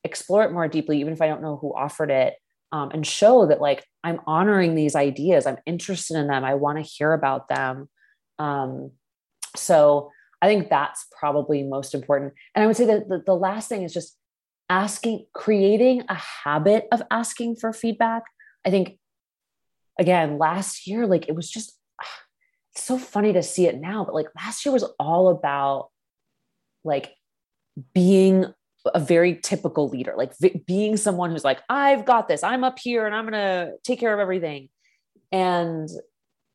explore 0.03 0.43
it 0.43 0.51
more 0.51 0.67
deeply, 0.67 0.99
even 0.99 1.13
if 1.13 1.21
I 1.21 1.27
don't 1.27 1.41
know 1.41 1.57
who 1.57 1.75
offered 1.75 2.11
it, 2.11 2.35
um, 2.71 2.91
and 2.91 3.05
show 3.05 3.47
that 3.47 3.61
like 3.61 3.83
I'm 4.03 4.21
honoring 4.27 4.75
these 4.75 4.95
ideas, 4.95 5.45
I'm 5.45 5.57
interested 5.65 6.17
in 6.17 6.27
them, 6.27 6.43
I 6.43 6.55
want 6.55 6.77
to 6.77 6.83
hear 6.83 7.13
about 7.13 7.47
them. 7.47 7.89
Um, 8.37 8.91
so 9.55 10.11
I 10.41 10.47
think 10.47 10.69
that's 10.69 11.05
probably 11.17 11.63
most 11.63 11.93
important. 11.93 12.33
And 12.55 12.63
I 12.63 12.67
would 12.67 12.77
say 12.77 12.85
that 12.85 13.09
the, 13.09 13.23
the 13.25 13.35
last 13.35 13.67
thing 13.67 13.83
is 13.83 13.93
just 13.93 14.15
asking, 14.69 15.25
creating 15.33 16.03
a 16.07 16.15
habit 16.15 16.87
of 16.91 17.01
asking 17.11 17.57
for 17.57 17.73
feedback. 17.73 18.23
I 18.65 18.69
think, 18.69 18.99
again, 19.97 20.37
last 20.37 20.87
year, 20.87 21.07
like 21.07 21.27
it 21.27 21.35
was 21.35 21.49
just, 21.49 21.77
so 22.75 22.97
funny 22.97 23.33
to 23.33 23.43
see 23.43 23.65
it 23.65 23.79
now, 23.79 24.05
but 24.05 24.13
like 24.13 24.27
last 24.35 24.65
year 24.65 24.71
was 24.71 24.85
all 24.99 25.29
about 25.29 25.89
like 26.85 27.13
being 27.93 28.53
a 28.93 28.99
very 28.99 29.35
typical 29.35 29.89
leader, 29.89 30.13
like 30.17 30.33
v- 30.39 30.63
being 30.65 30.97
someone 30.97 31.31
who's 31.31 31.43
like, 31.43 31.61
I've 31.69 32.05
got 32.05 32.27
this, 32.27 32.43
I'm 32.43 32.63
up 32.63 32.79
here 32.79 33.05
and 33.05 33.15
I'm 33.15 33.25
going 33.25 33.33
to 33.33 33.73
take 33.83 33.99
care 33.99 34.13
of 34.13 34.19
everything. 34.19 34.69
And 35.31 35.89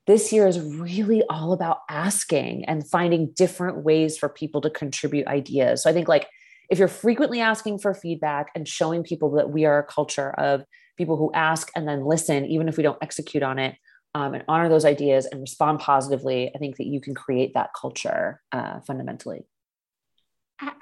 this 0.06 0.32
year 0.32 0.46
is 0.46 0.60
really 0.60 1.22
all 1.30 1.52
about 1.52 1.78
asking 1.88 2.64
and 2.66 2.88
finding 2.88 3.32
different 3.34 3.84
ways 3.84 4.18
for 4.18 4.28
people 4.28 4.60
to 4.62 4.70
contribute 4.70 5.26
ideas. 5.26 5.82
So 5.82 5.90
I 5.90 5.92
think 5.92 6.08
like 6.08 6.28
if 6.70 6.78
you're 6.78 6.88
frequently 6.88 7.40
asking 7.40 7.78
for 7.78 7.94
feedback 7.94 8.50
and 8.54 8.66
showing 8.66 9.02
people 9.02 9.30
that 9.32 9.50
we 9.50 9.64
are 9.64 9.78
a 9.78 9.84
culture 9.84 10.30
of 10.32 10.64
people 10.96 11.16
who 11.16 11.32
ask 11.34 11.70
and 11.74 11.86
then 11.86 12.04
listen, 12.04 12.46
even 12.46 12.68
if 12.68 12.76
we 12.76 12.82
don't 12.82 13.02
execute 13.02 13.42
on 13.42 13.58
it, 13.58 13.76
um, 14.14 14.32
and 14.32 14.44
honor 14.46 14.68
those 14.68 14.84
ideas 14.84 15.26
and 15.26 15.40
respond 15.40 15.80
positively, 15.80 16.50
I 16.54 16.58
think 16.58 16.76
that 16.76 16.86
you 16.86 17.00
can 17.00 17.14
create 17.14 17.54
that 17.54 17.70
culture 17.78 18.40
uh, 18.52 18.80
fundamentally. 18.86 19.44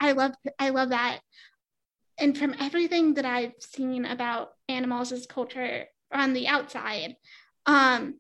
I 0.01 0.12
love 0.12 0.33
I 0.59 0.71
love 0.71 0.91
that. 0.91 1.21
And 2.19 2.37
from 2.37 2.55
everything 2.61 3.15
that 3.15 3.25
I've 3.25 3.55
seen 3.59 4.05
about 4.05 4.51
Animalz 4.69 5.12
as 5.12 5.27
culture 5.27 5.87
on 6.12 6.35
the 6.35 6.47
outside, 6.47 7.17
um, 7.67 8.19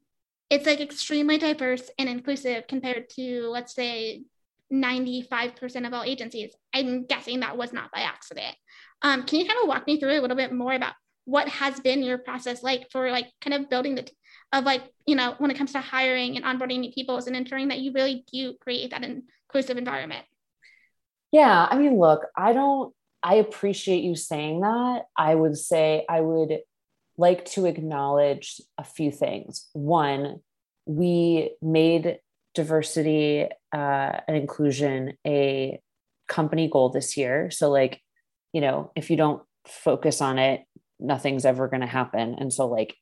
it's 0.50 0.66
like 0.66 0.80
extremely 0.80 1.38
diverse 1.38 1.90
and 1.98 2.08
inclusive 2.08 2.66
compared 2.66 3.10
to 3.10 3.48
let's 3.48 3.74
say 3.74 4.24
95% 4.72 5.86
of 5.86 5.92
all 5.92 6.02
agencies. 6.02 6.54
I'm 6.74 7.04
guessing 7.04 7.40
that 7.40 7.56
was 7.56 7.72
not 7.72 7.92
by 7.92 8.00
accident. 8.00 8.56
Um, 9.02 9.24
can 9.24 9.40
you 9.40 9.46
kind 9.46 9.58
of 9.62 9.68
walk 9.68 9.86
me 9.86 10.00
through 10.00 10.18
a 10.18 10.22
little 10.22 10.36
bit 10.36 10.52
more 10.52 10.72
about 10.72 10.94
what 11.24 11.48
has 11.48 11.78
been 11.80 12.02
your 12.02 12.18
process 12.18 12.62
like 12.62 12.90
for 12.90 13.10
like 13.10 13.26
kind 13.40 13.54
of 13.54 13.70
building 13.70 13.94
the 13.94 14.08
of 14.52 14.64
like 14.64 14.82
you 15.06 15.14
know 15.14 15.34
when 15.38 15.50
it 15.50 15.56
comes 15.56 15.72
to 15.72 15.80
hiring 15.80 16.36
and 16.36 16.44
onboarding 16.44 16.80
new 16.80 16.92
people 16.92 17.16
and 17.16 17.36
ensuring 17.36 17.68
that 17.68 17.78
you 17.78 17.92
really 17.92 18.24
do 18.32 18.54
create 18.60 18.90
that 18.90 19.04
inclusive 19.04 19.78
environment 19.78 20.24
yeah 21.32 21.66
i 21.70 21.76
mean 21.76 21.98
look 21.98 22.26
i 22.36 22.52
don't 22.52 22.94
i 23.22 23.34
appreciate 23.34 24.02
you 24.02 24.14
saying 24.14 24.60
that. 24.60 25.02
I 25.16 25.34
would 25.34 25.56
say 25.56 26.04
i 26.08 26.20
would 26.20 26.58
like 27.16 27.44
to 27.44 27.66
acknowledge 27.66 28.60
a 28.78 28.84
few 28.84 29.10
things. 29.10 29.68
One 29.72 30.40
we 30.86 31.52
made 31.62 32.18
diversity 32.54 33.46
uh, 33.72 34.12
and 34.26 34.36
inclusion 34.36 35.14
a 35.26 35.80
company 36.28 36.68
goal 36.68 36.88
this 36.88 37.16
year. 37.16 37.50
So 37.50 37.70
like 37.70 38.00
you 38.52 38.60
know 38.60 38.92
if 38.96 39.10
you 39.10 39.16
don't 39.16 39.42
focus 39.66 40.20
on 40.20 40.38
it 40.38 40.62
nothing's 41.02 41.44
ever 41.44 41.68
going 41.68 41.80
to 41.80 41.86
happen. 41.86 42.36
And 42.38 42.52
so 42.52 42.66
like 42.66 42.94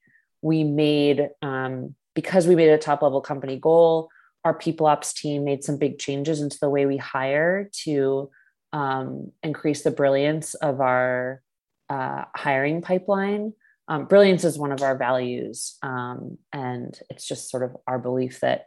we 0.42 0.64
made 0.64 1.28
um, 1.42 1.94
because 2.14 2.46
we 2.46 2.56
made 2.56 2.70
a 2.70 2.78
top 2.78 3.02
level 3.02 3.20
company 3.20 3.58
goal 3.58 4.08
our 4.44 4.54
people 4.54 4.87
ops 4.87 5.12
team 5.12 5.44
made 5.44 5.64
some 5.64 5.76
big 5.76 5.99
changes 5.99 6.40
into 6.40 6.59
the 6.61 6.70
way 6.70 6.87
we 6.87 6.97
hire 6.97 7.68
to 7.85 8.30
um, 8.73 9.32
increase 9.42 9.82
the 9.82 9.90
brilliance 9.90 10.54
of 10.54 10.80
our 10.80 11.42
uh, 11.88 12.25
hiring 12.35 12.82
pipeline. 12.82 13.52
Um, 13.88 14.06
brilliance 14.06 14.44
is 14.44 14.59
one 14.59 14.73
of 14.73 14.82
our 14.82 14.97
values 14.97 15.76
um, 15.82 16.38
and 16.52 16.99
it's 17.11 17.26
just 17.26 17.50
sort 17.50 17.64
of 17.64 17.76
our 17.87 17.99
belief 17.99 18.40
that 18.40 18.66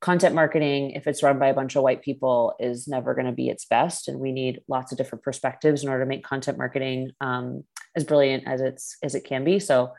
content 0.00 0.34
marketing 0.34 0.90
if 0.90 1.06
it's 1.06 1.22
run 1.22 1.38
by 1.38 1.48
a 1.48 1.54
bunch 1.54 1.74
of 1.74 1.82
white 1.82 2.02
people 2.02 2.54
is 2.58 2.86
never 2.86 3.14
going 3.14 3.26
to 3.26 3.32
be 3.32 3.48
its 3.48 3.64
best 3.64 4.08
and 4.08 4.20
we 4.20 4.30
need 4.30 4.60
lots 4.68 4.92
of 4.92 4.98
different 4.98 5.24
perspectives 5.24 5.82
in 5.82 5.88
order 5.88 6.04
to 6.04 6.08
make 6.08 6.24
content 6.24 6.58
marketing 6.58 7.10
um, 7.20 7.64
as 7.94 8.04
brilliant 8.04 8.46
as 8.46 8.60
it's 8.60 8.96
as 9.02 9.14
it 9.14 9.24
can 9.24 9.44
be. 9.44 9.58
So 9.58 9.92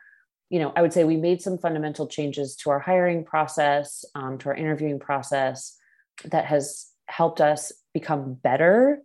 you 0.49 0.59
know, 0.59 0.71
I 0.75 0.81
would 0.81 0.93
say 0.93 1.03
we 1.03 1.17
made 1.17 1.41
some 1.41 1.57
fundamental 1.57 2.07
changes 2.07 2.55
to 2.57 2.69
our 2.69 2.79
hiring 2.79 3.25
process, 3.25 4.05
um, 4.15 4.37
to 4.39 4.49
our 4.49 4.55
interviewing 4.55 4.99
process 4.99 5.77
that 6.25 6.45
has 6.45 6.87
helped 7.07 7.41
us 7.41 7.71
become 7.93 8.33
better. 8.33 9.01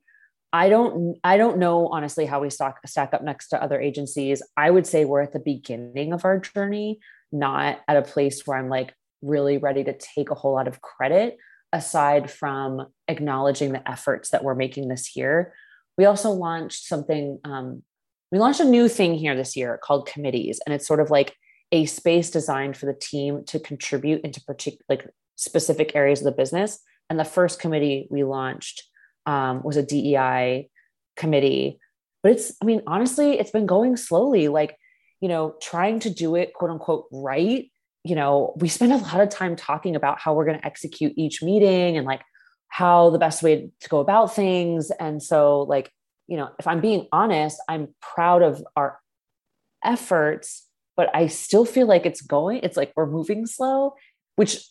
I 0.52 0.68
don't 0.68 1.18
I 1.24 1.38
don't 1.38 1.58
know 1.58 1.88
honestly 1.88 2.26
how 2.26 2.40
we 2.40 2.50
stack 2.50 2.86
stack 2.86 3.14
up 3.14 3.24
next 3.24 3.48
to 3.48 3.62
other 3.62 3.80
agencies. 3.80 4.42
I 4.56 4.70
would 4.70 4.86
say 4.86 5.04
we're 5.04 5.22
at 5.22 5.32
the 5.32 5.38
beginning 5.38 6.12
of 6.12 6.24
our 6.24 6.38
journey, 6.38 7.00
not 7.32 7.80
at 7.88 7.96
a 7.96 8.02
place 8.02 8.46
where 8.46 8.58
I'm 8.58 8.68
like 8.68 8.94
really 9.22 9.56
ready 9.56 9.82
to 9.84 9.96
take 9.96 10.30
a 10.30 10.34
whole 10.34 10.52
lot 10.52 10.68
of 10.68 10.80
credit 10.80 11.38
aside 11.72 12.30
from 12.30 12.86
acknowledging 13.08 13.72
the 13.72 13.88
efforts 13.90 14.30
that 14.30 14.44
we're 14.44 14.54
making 14.54 14.88
this 14.88 15.16
year. 15.16 15.54
We 15.96 16.04
also 16.04 16.30
launched 16.30 16.84
something 16.84 17.38
um, 17.44 17.82
we 18.32 18.38
launched 18.38 18.60
a 18.60 18.64
new 18.64 18.88
thing 18.88 19.14
here 19.14 19.36
this 19.36 19.54
year 19.56 19.78
called 19.80 20.06
committees 20.06 20.58
and 20.64 20.74
it's 20.74 20.86
sort 20.86 21.00
of 21.00 21.10
like 21.10 21.36
a 21.70 21.86
space 21.86 22.30
designed 22.30 22.76
for 22.76 22.86
the 22.86 22.94
team 22.94 23.44
to 23.44 23.60
contribute 23.60 24.22
into 24.22 24.42
particular 24.42 24.84
like 24.88 25.06
specific 25.36 25.94
areas 25.94 26.20
of 26.20 26.24
the 26.24 26.32
business. 26.32 26.78
And 27.08 27.18
the 27.18 27.24
first 27.24 27.60
committee 27.60 28.08
we 28.10 28.24
launched 28.24 28.84
um, 29.26 29.62
was 29.62 29.76
a 29.76 29.82
dei 29.82 30.68
committee. 31.16 31.78
But 32.22 32.32
it's 32.32 32.52
i 32.62 32.64
mean 32.64 32.82
honestly 32.86 33.38
it's 33.38 33.50
been 33.50 33.66
going 33.66 33.96
slowly 33.96 34.48
like 34.48 34.76
you 35.20 35.28
know 35.28 35.56
trying 35.60 35.98
to 36.00 36.10
do 36.10 36.36
it 36.36 36.54
quote 36.54 36.70
unquote 36.70 37.06
right. 37.10 37.70
You 38.04 38.14
know 38.14 38.54
we 38.56 38.68
spend 38.68 38.92
a 38.92 38.96
lot 38.96 39.20
of 39.20 39.28
time 39.28 39.56
talking 39.56 39.96
about 39.96 40.20
how 40.20 40.34
we're 40.34 40.46
going 40.46 40.58
to 40.58 40.66
execute 40.66 41.12
each 41.16 41.42
meeting 41.42 41.96
and 41.96 42.06
like 42.06 42.22
how 42.68 43.10
the 43.10 43.18
best 43.18 43.42
way 43.42 43.70
to 43.80 43.88
go 43.88 44.00
about 44.00 44.34
things. 44.34 44.90
And 44.98 45.22
so 45.22 45.62
like 45.62 45.92
you 46.32 46.38
know, 46.38 46.48
if 46.58 46.66
I'm 46.66 46.80
being 46.80 47.08
honest, 47.12 47.60
I'm 47.68 47.94
proud 48.00 48.40
of 48.40 48.64
our 48.74 48.98
efforts, 49.84 50.66
but 50.96 51.14
I 51.14 51.26
still 51.26 51.66
feel 51.66 51.86
like 51.86 52.06
it's 52.06 52.22
going, 52.22 52.60
it's 52.62 52.78
like 52.78 52.90
we're 52.96 53.04
moving 53.04 53.44
slow, 53.44 53.96
which 54.36 54.66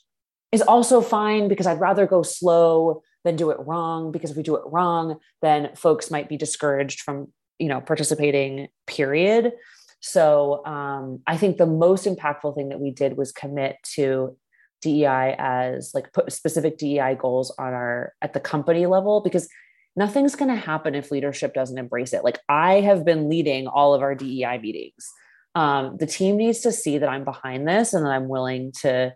is 0.52 0.64
also 0.64 1.02
fine 1.02 1.50
because 1.50 1.68
I'd 1.68 1.80
rather 1.80 2.08
go 2.08 2.24
slow 2.24 3.04
than 3.24 3.36
do 3.36 3.52
it 3.52 3.60
wrong 3.60 4.12
because 4.12 4.32
if 4.32 4.38
we 4.38 4.42
do 4.42 4.56
it 4.56 4.64
wrong, 4.66 5.20
then 5.44 5.70
folks 5.76 6.10
might 6.10 6.28
be 6.28 6.36
discouraged 6.36 7.02
from, 7.02 7.32
you 7.60 7.68
know, 7.68 7.80
participating, 7.80 8.68
period. 8.88 9.54
So 10.00 10.66
um, 10.66 11.20
I 11.28 11.38
think 11.38 11.58
the 11.58 11.68
most 11.68 12.08
impactful 12.08 12.56
thing 12.56 12.70
that 12.70 12.80
we 12.80 12.90
did 12.90 13.18
was 13.18 13.32
commit 13.32 13.76
to 13.94 14.36
DEI 14.82 15.36
as 15.38 15.92
like 15.94 16.12
put 16.12 16.34
specific 16.34 16.80
DEI 16.80 17.14
goals 17.20 17.54
on 17.60 17.72
our 17.72 18.14
at 18.20 18.34
the 18.34 18.40
company 18.40 18.88
level 18.88 19.22
because 19.22 19.48
nothing's 19.96 20.36
going 20.36 20.50
to 20.50 20.56
happen 20.56 20.96
if 20.96 21.12
leadership 21.12 21.54
doesn't 21.54 21.78
embrace 21.78 22.14
it. 22.14 22.24
Like 22.24 22.40
I 22.48 22.82
have 22.82 23.06
been 23.06 23.30
leading 23.30 23.68
all 23.68 23.94
of 23.94 24.02
our 24.02 24.16
DEI 24.16 24.60
meetings. 24.60 25.12
Um, 25.54 25.98
the 25.98 26.06
team 26.06 26.38
needs 26.38 26.62
to 26.62 26.72
see 26.72 26.98
that 26.98 27.10
I'm 27.10 27.26
behind 27.26 27.68
this 27.68 27.94
and 27.94 28.06
that 28.06 28.12
I'm 28.12 28.30
willing 28.30 28.72
to 28.82 29.14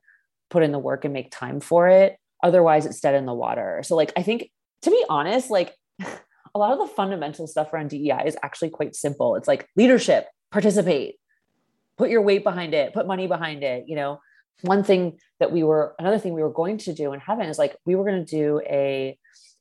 put 0.49 0.63
in 0.63 0.71
the 0.71 0.79
work 0.79 1.05
and 1.05 1.13
make 1.13 1.31
time 1.31 1.59
for 1.59 1.88
it. 1.88 2.17
Otherwise, 2.43 2.85
it's 2.85 2.99
dead 2.99 3.15
in 3.15 3.25
the 3.25 3.33
water. 3.33 3.81
So, 3.83 3.95
like, 3.95 4.11
I 4.17 4.21
think 4.21 4.51
to 4.81 4.91
be 4.91 5.03
honest, 5.09 5.49
like 5.49 5.73
a 5.99 6.59
lot 6.59 6.73
of 6.73 6.79
the 6.79 6.93
fundamental 6.93 7.47
stuff 7.47 7.73
around 7.73 7.89
DEI 7.89 8.23
is 8.25 8.38
actually 8.43 8.69
quite 8.69 8.95
simple. 8.95 9.35
It's 9.35 9.47
like 9.47 9.67
leadership, 9.75 10.27
participate, 10.51 11.15
put 11.97 12.09
your 12.09 12.21
weight 12.21 12.43
behind 12.43 12.73
it, 12.73 12.93
put 12.93 13.07
money 13.07 13.27
behind 13.27 13.63
it. 13.63 13.85
You 13.88 13.95
know, 13.95 14.19
one 14.61 14.83
thing 14.83 15.17
that 15.39 15.51
we 15.51 15.63
were, 15.63 15.95
another 15.99 16.19
thing 16.19 16.33
we 16.33 16.43
were 16.43 16.51
going 16.51 16.77
to 16.79 16.93
do 16.93 17.13
in 17.13 17.19
heaven 17.19 17.47
is 17.47 17.57
like 17.57 17.77
we 17.85 17.95
were 17.95 18.03
going 18.03 18.25
to 18.25 18.35
do 18.38 18.61
a 18.65 19.17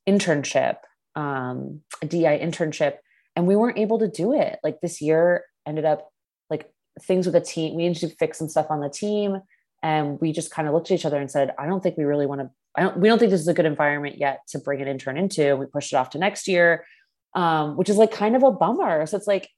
internship 0.09 0.77
um, 1.14 1.81
a 2.03 2.07
DI 2.07 2.38
internship, 2.38 2.96
and 3.37 3.46
we 3.46 3.57
weren't 3.57 3.79
able 3.79 3.98
to 3.98 4.09
do 4.09 4.33
it. 4.33 4.59
Like 4.62 4.81
this 4.81 5.00
year 5.00 5.44
ended 5.66 5.85
up 5.85 6.11
like 6.50 6.70
things 7.03 7.27
with 7.27 7.35
the 7.35 7.40
team. 7.40 7.74
We 7.74 7.88
needed 7.88 8.09
to 8.09 8.16
fix 8.16 8.38
some 8.38 8.48
stuff 8.48 8.66
on 8.70 8.81
the 8.81 8.88
team, 8.90 9.40
and 9.83 10.20
we 10.20 10.33
just 10.33 10.50
kind 10.50 10.68
of 10.68 10.74
looked 10.74 10.90
at 10.90 10.94
each 10.94 11.07
other 11.07 11.18
and 11.18 11.31
said, 11.31 11.55
"I 11.59 11.66
don't 11.66 11.83
think 11.83 11.96
we 11.96 12.05
really 12.05 12.27
want 12.27 12.40
to. 12.40 12.50
I 12.77 12.83
don't. 12.83 12.98
We 12.98 13.09
don't 13.09 13.18
think 13.18 13.31
this 13.31 13.40
is 13.40 13.48
a 13.48 13.55
good 13.55 13.66
environment 13.66 14.18
yet 14.18 14.40
to 14.48 14.59
bring 14.59 14.81
an 14.81 14.88
intern 14.88 15.16
into." 15.16 15.57
We 15.57 15.66
pushed 15.66 15.92
it 15.92 15.96
off 15.96 16.11
to 16.11 16.18
next 16.18 16.48
year, 16.48 16.85
um, 17.35 17.77
which 17.77 17.88
is 17.88 17.96
like 17.96 18.12
kind 18.12 18.37
of 18.37 18.42
a 18.42 18.50
bummer. 18.50 19.07
So 19.07 19.16
it's 19.16 19.27
like 19.27 19.48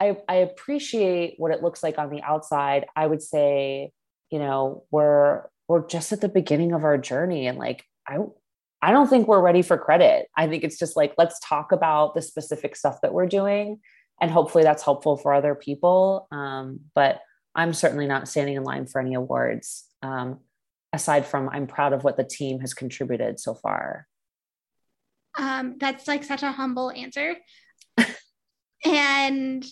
I, 0.00 0.16
I 0.28 0.36
appreciate 0.36 1.34
what 1.36 1.52
it 1.52 1.62
looks 1.62 1.82
like 1.82 1.98
on 1.98 2.10
the 2.10 2.22
outside. 2.22 2.86
I 2.96 3.06
would 3.06 3.22
say, 3.22 3.92
you 4.30 4.38
know, 4.38 4.84
we're 4.90 5.44
we're 5.68 5.86
just 5.86 6.12
at 6.12 6.20
the 6.20 6.28
beginning 6.28 6.72
of 6.72 6.84
our 6.84 6.96
journey, 6.98 7.46
and 7.46 7.58
like 7.58 7.84
I 8.08 8.18
I 8.82 8.92
don't 8.92 9.08
think 9.08 9.28
we're 9.28 9.40
ready 9.40 9.62
for 9.62 9.76
credit. 9.76 10.28
I 10.36 10.48
think 10.48 10.64
it's 10.64 10.78
just 10.78 10.96
like, 10.96 11.14
let's 11.18 11.38
talk 11.40 11.72
about 11.72 12.14
the 12.14 12.22
specific 12.22 12.76
stuff 12.76 13.00
that 13.02 13.12
we're 13.12 13.26
doing. 13.26 13.80
And 14.20 14.30
hopefully 14.30 14.64
that's 14.64 14.82
helpful 14.82 15.16
for 15.16 15.34
other 15.34 15.54
people. 15.54 16.28
Um, 16.30 16.80
but 16.94 17.20
I'm 17.54 17.74
certainly 17.74 18.06
not 18.06 18.28
standing 18.28 18.56
in 18.56 18.64
line 18.64 18.86
for 18.86 19.00
any 19.00 19.14
awards. 19.14 19.84
Um, 20.02 20.40
aside 20.92 21.26
from, 21.26 21.48
I'm 21.50 21.66
proud 21.66 21.92
of 21.92 22.04
what 22.04 22.16
the 22.16 22.24
team 22.24 22.60
has 22.60 22.74
contributed 22.74 23.38
so 23.38 23.54
far. 23.54 24.06
Um, 25.38 25.76
that's 25.78 26.08
like 26.08 26.24
such 26.24 26.42
a 26.42 26.52
humble 26.52 26.90
answer. 26.90 27.36
and 28.84 29.64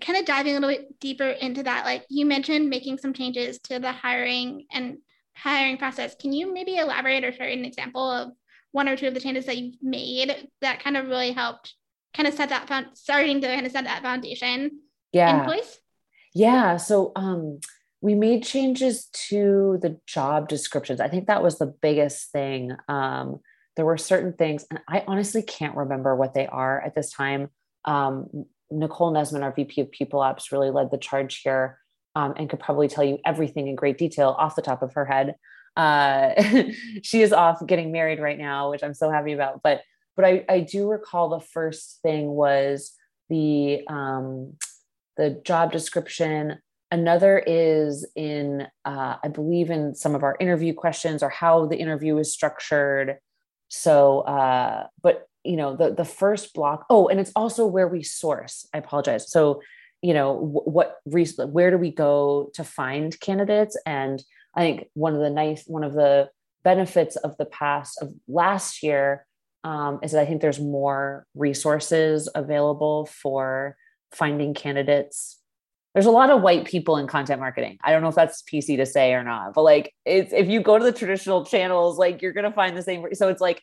kind 0.00 0.18
of 0.18 0.26
diving 0.26 0.56
a 0.56 0.60
little 0.60 0.76
bit 0.76 1.00
deeper 1.00 1.28
into 1.28 1.62
that, 1.62 1.84
like 1.84 2.04
you 2.08 2.26
mentioned 2.26 2.68
making 2.68 2.98
some 2.98 3.14
changes 3.14 3.58
to 3.60 3.78
the 3.78 3.92
hiring 3.92 4.66
and 4.70 4.98
hiring 5.36 5.76
process. 5.76 6.14
Can 6.14 6.32
you 6.32 6.52
maybe 6.52 6.76
elaborate 6.76 7.24
or 7.24 7.32
share 7.32 7.48
an 7.48 7.64
example 7.64 8.10
of 8.10 8.32
one 8.72 8.88
or 8.88 8.96
two 8.96 9.08
of 9.08 9.14
the 9.14 9.20
changes 9.20 9.46
that 9.46 9.56
you've 9.56 9.82
made 9.82 10.48
that 10.60 10.82
kind 10.82 10.96
of 10.96 11.06
really 11.06 11.32
helped 11.32 11.74
kind 12.14 12.26
of 12.26 12.34
set 12.34 12.48
that 12.48 12.68
found 12.68 12.86
starting 12.94 13.40
to 13.40 13.46
kind 13.46 13.66
of 13.66 13.72
set 13.72 13.84
that 13.84 14.02
foundation 14.02 14.80
yeah. 15.12 15.38
in 15.38 15.44
place? 15.44 15.78
Yeah. 16.34 16.76
So 16.76 17.12
um 17.16 17.60
we 18.00 18.14
made 18.14 18.44
changes 18.44 19.06
to 19.28 19.78
the 19.80 19.98
job 20.06 20.48
descriptions. 20.48 21.00
I 21.00 21.08
think 21.08 21.26
that 21.26 21.42
was 21.42 21.58
the 21.58 21.66
biggest 21.66 22.30
thing. 22.30 22.76
Um, 22.88 23.40
there 23.74 23.86
were 23.86 23.96
certain 23.96 24.32
things, 24.32 24.64
and 24.70 24.80
I 24.88 25.02
honestly 25.06 25.42
can't 25.42 25.76
remember 25.76 26.14
what 26.14 26.34
they 26.34 26.46
are 26.46 26.80
at 26.80 26.94
this 26.94 27.10
time. 27.10 27.48
Um, 27.84 28.46
Nicole 28.70 29.12
Nesman, 29.12 29.42
our 29.42 29.52
VP 29.52 29.80
of 29.80 29.90
People 29.90 30.20
Ops, 30.20 30.52
really 30.52 30.70
led 30.70 30.90
the 30.90 30.98
charge 30.98 31.40
here 31.40 31.78
um, 32.16 32.32
and 32.36 32.48
could 32.48 32.58
probably 32.58 32.88
tell 32.88 33.04
you 33.04 33.18
everything 33.24 33.68
in 33.68 33.76
great 33.76 33.98
detail 33.98 34.34
off 34.38 34.56
the 34.56 34.62
top 34.62 34.82
of 34.82 34.94
her 34.94 35.04
head. 35.04 35.36
Uh, 35.76 36.30
she 37.02 37.20
is 37.20 37.32
off 37.32 37.64
getting 37.66 37.92
married 37.92 38.18
right 38.18 38.38
now, 38.38 38.70
which 38.70 38.82
I'm 38.82 38.94
so 38.94 39.10
happy 39.10 39.32
about. 39.32 39.62
But 39.62 39.82
but 40.16 40.24
I, 40.24 40.44
I 40.48 40.60
do 40.60 40.88
recall 40.88 41.28
the 41.28 41.40
first 41.40 42.00
thing 42.02 42.28
was 42.28 42.92
the 43.28 43.86
um, 43.86 44.54
the 45.18 45.40
job 45.44 45.72
description. 45.72 46.58
Another 46.90 47.42
is 47.46 48.06
in, 48.14 48.66
uh, 48.84 49.16
I 49.22 49.28
believe, 49.28 49.70
in 49.70 49.94
some 49.94 50.14
of 50.14 50.22
our 50.22 50.36
interview 50.40 50.72
questions 50.72 51.22
or 51.22 51.28
how 51.28 51.66
the 51.66 51.76
interview 51.76 52.16
is 52.16 52.32
structured. 52.32 53.16
So, 53.68 54.20
uh, 54.20 54.86
but 55.02 55.28
you 55.44 55.56
know, 55.56 55.76
the 55.76 55.92
the 55.92 56.04
first 56.04 56.54
block. 56.54 56.86
Oh, 56.88 57.08
and 57.08 57.20
it's 57.20 57.32
also 57.36 57.66
where 57.66 57.88
we 57.88 58.02
source. 58.02 58.66
I 58.72 58.78
apologize. 58.78 59.30
So, 59.30 59.60
you 60.02 60.14
know, 60.14 60.32
what 60.34 60.98
where 61.04 61.70
do 61.70 61.78
we 61.78 61.90
go 61.90 62.50
to 62.54 62.64
find 62.64 63.18
candidates? 63.20 63.76
And 63.86 64.22
I 64.54 64.60
think 64.60 64.88
one 64.94 65.14
of 65.14 65.20
the 65.20 65.30
nice, 65.30 65.64
one 65.66 65.84
of 65.84 65.94
the 65.94 66.30
benefits 66.64 67.16
of 67.16 67.36
the 67.36 67.46
past 67.46 68.02
of 68.02 68.12
last 68.28 68.82
year 68.82 69.26
um, 69.64 69.98
is 70.02 70.12
that 70.12 70.20
I 70.20 70.26
think 70.26 70.42
there's 70.42 70.60
more 70.60 71.26
resources 71.34 72.28
available 72.34 73.06
for 73.06 73.76
finding 74.12 74.54
candidates. 74.54 75.40
There's 75.94 76.06
a 76.06 76.10
lot 76.10 76.30
of 76.30 76.42
white 76.42 76.66
people 76.66 76.98
in 76.98 77.06
content 77.06 77.40
marketing. 77.40 77.78
I 77.82 77.90
don't 77.90 78.02
know 78.02 78.08
if 78.08 78.14
that's 78.14 78.42
PC 78.42 78.76
to 78.76 78.86
say 78.86 79.12
or 79.12 79.24
not, 79.24 79.54
but 79.54 79.62
like 79.62 79.94
it's 80.04 80.32
if 80.32 80.48
you 80.48 80.60
go 80.60 80.78
to 80.78 80.84
the 80.84 80.92
traditional 80.92 81.44
channels, 81.44 81.98
like 81.98 82.22
you're 82.22 82.32
gonna 82.32 82.52
find 82.52 82.76
the 82.76 82.82
same. 82.82 83.06
So 83.14 83.28
it's 83.28 83.40
like 83.40 83.62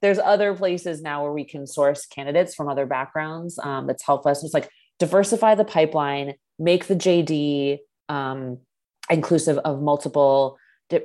there's 0.00 0.18
other 0.18 0.54
places 0.54 1.02
now 1.02 1.22
where 1.22 1.32
we 1.32 1.44
can 1.44 1.66
source 1.66 2.06
candidates 2.06 2.54
from 2.54 2.68
other 2.68 2.86
backgrounds 2.86 3.58
um, 3.58 3.86
that's 3.86 4.04
helped 4.04 4.26
us. 4.26 4.44
It's 4.44 4.54
like 4.54 4.70
diversify 5.04 5.54
the 5.54 5.64
pipeline, 5.64 6.34
make 6.58 6.86
the 6.86 6.96
JD 6.96 7.78
um, 8.08 8.58
inclusive 9.10 9.58
of 9.58 9.82
multiple 9.82 10.56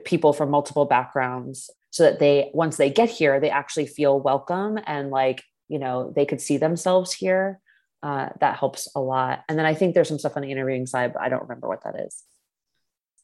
people 0.06 0.32
from 0.32 0.50
multiple 0.50 0.86
backgrounds 0.86 1.70
so 1.90 2.04
that 2.04 2.20
they 2.20 2.50
once 2.54 2.78
they 2.78 2.90
get 2.90 3.10
here 3.10 3.40
they 3.40 3.50
actually 3.50 3.88
feel 3.88 4.20
welcome 4.20 4.78
and 4.86 5.10
like 5.10 5.42
you 5.68 5.80
know 5.80 6.14
they 6.16 6.26
could 6.26 6.40
see 6.40 6.58
themselves 6.58 7.12
here. 7.12 7.60
Uh, 8.02 8.30
that 8.40 8.58
helps 8.58 8.88
a 8.96 9.02
lot. 9.02 9.44
And 9.50 9.60
then 9.60 9.66
i 9.66 9.74
think 9.74 9.94
there's 9.94 10.08
some 10.08 10.20
stuff 10.20 10.38
on 10.38 10.44
the 10.44 10.52
interviewing 10.52 10.86
side 10.86 11.12
but 11.14 11.22
i 11.22 11.28
don't 11.28 11.42
remember 11.42 11.68
what 11.68 11.84
that 11.84 11.96
is. 12.00 12.24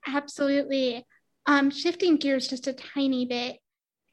Absolutely. 0.07 1.05
Um, 1.45 1.71
shifting 1.71 2.17
gears 2.17 2.47
just 2.47 2.67
a 2.67 2.73
tiny 2.73 3.25
bit 3.25 3.59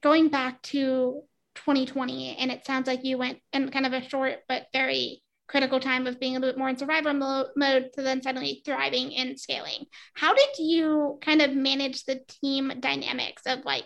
going 0.02 0.28
back 0.28 0.62
to 0.62 1.22
2020 1.56 2.36
and 2.36 2.50
it 2.50 2.64
sounds 2.64 2.86
like 2.86 3.04
you 3.04 3.18
went 3.18 3.38
in 3.52 3.70
kind 3.70 3.86
of 3.86 3.92
a 3.92 4.08
short 4.08 4.38
but 4.48 4.66
very 4.72 5.21
critical 5.48 5.80
time 5.80 6.06
of 6.06 6.20
being 6.20 6.36
a 6.36 6.40
bit 6.40 6.56
more 6.56 6.68
in 6.68 6.76
survival 6.76 7.12
mo- 7.14 7.48
mode 7.56 7.90
to 7.94 8.02
then 8.02 8.22
suddenly 8.22 8.62
thriving 8.64 9.14
and 9.16 9.38
scaling. 9.38 9.84
How 10.14 10.34
did 10.34 10.58
you 10.58 11.18
kind 11.20 11.42
of 11.42 11.54
manage 11.54 12.04
the 12.04 12.20
team 12.40 12.72
dynamics 12.80 13.42
of 13.46 13.64
like 13.64 13.84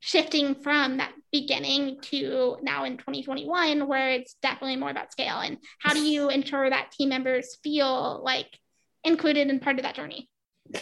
shifting 0.00 0.54
from 0.54 0.98
that 0.98 1.12
beginning 1.32 1.98
to 2.00 2.56
now 2.62 2.84
in 2.84 2.96
2021 2.96 3.88
where 3.88 4.10
it's 4.10 4.34
definitely 4.42 4.76
more 4.76 4.90
about 4.90 5.10
scale 5.10 5.38
and 5.38 5.58
how 5.80 5.92
do 5.94 6.00
you 6.00 6.28
ensure 6.28 6.68
that 6.68 6.92
team 6.92 7.08
members 7.08 7.56
feel 7.62 8.20
like 8.22 8.58
included 9.04 9.48
and 9.48 9.62
part 9.62 9.78
of 9.78 9.82
that 9.82 9.94
journey? 9.94 10.28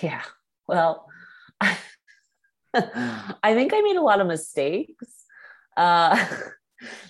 Yeah. 0.02 0.22
Well, 0.66 1.06
I 2.74 3.54
think 3.54 3.72
I 3.72 3.80
made 3.82 3.96
a 3.96 4.02
lot 4.02 4.20
of 4.20 4.26
mistakes. 4.26 5.24
Uh, 5.76 6.24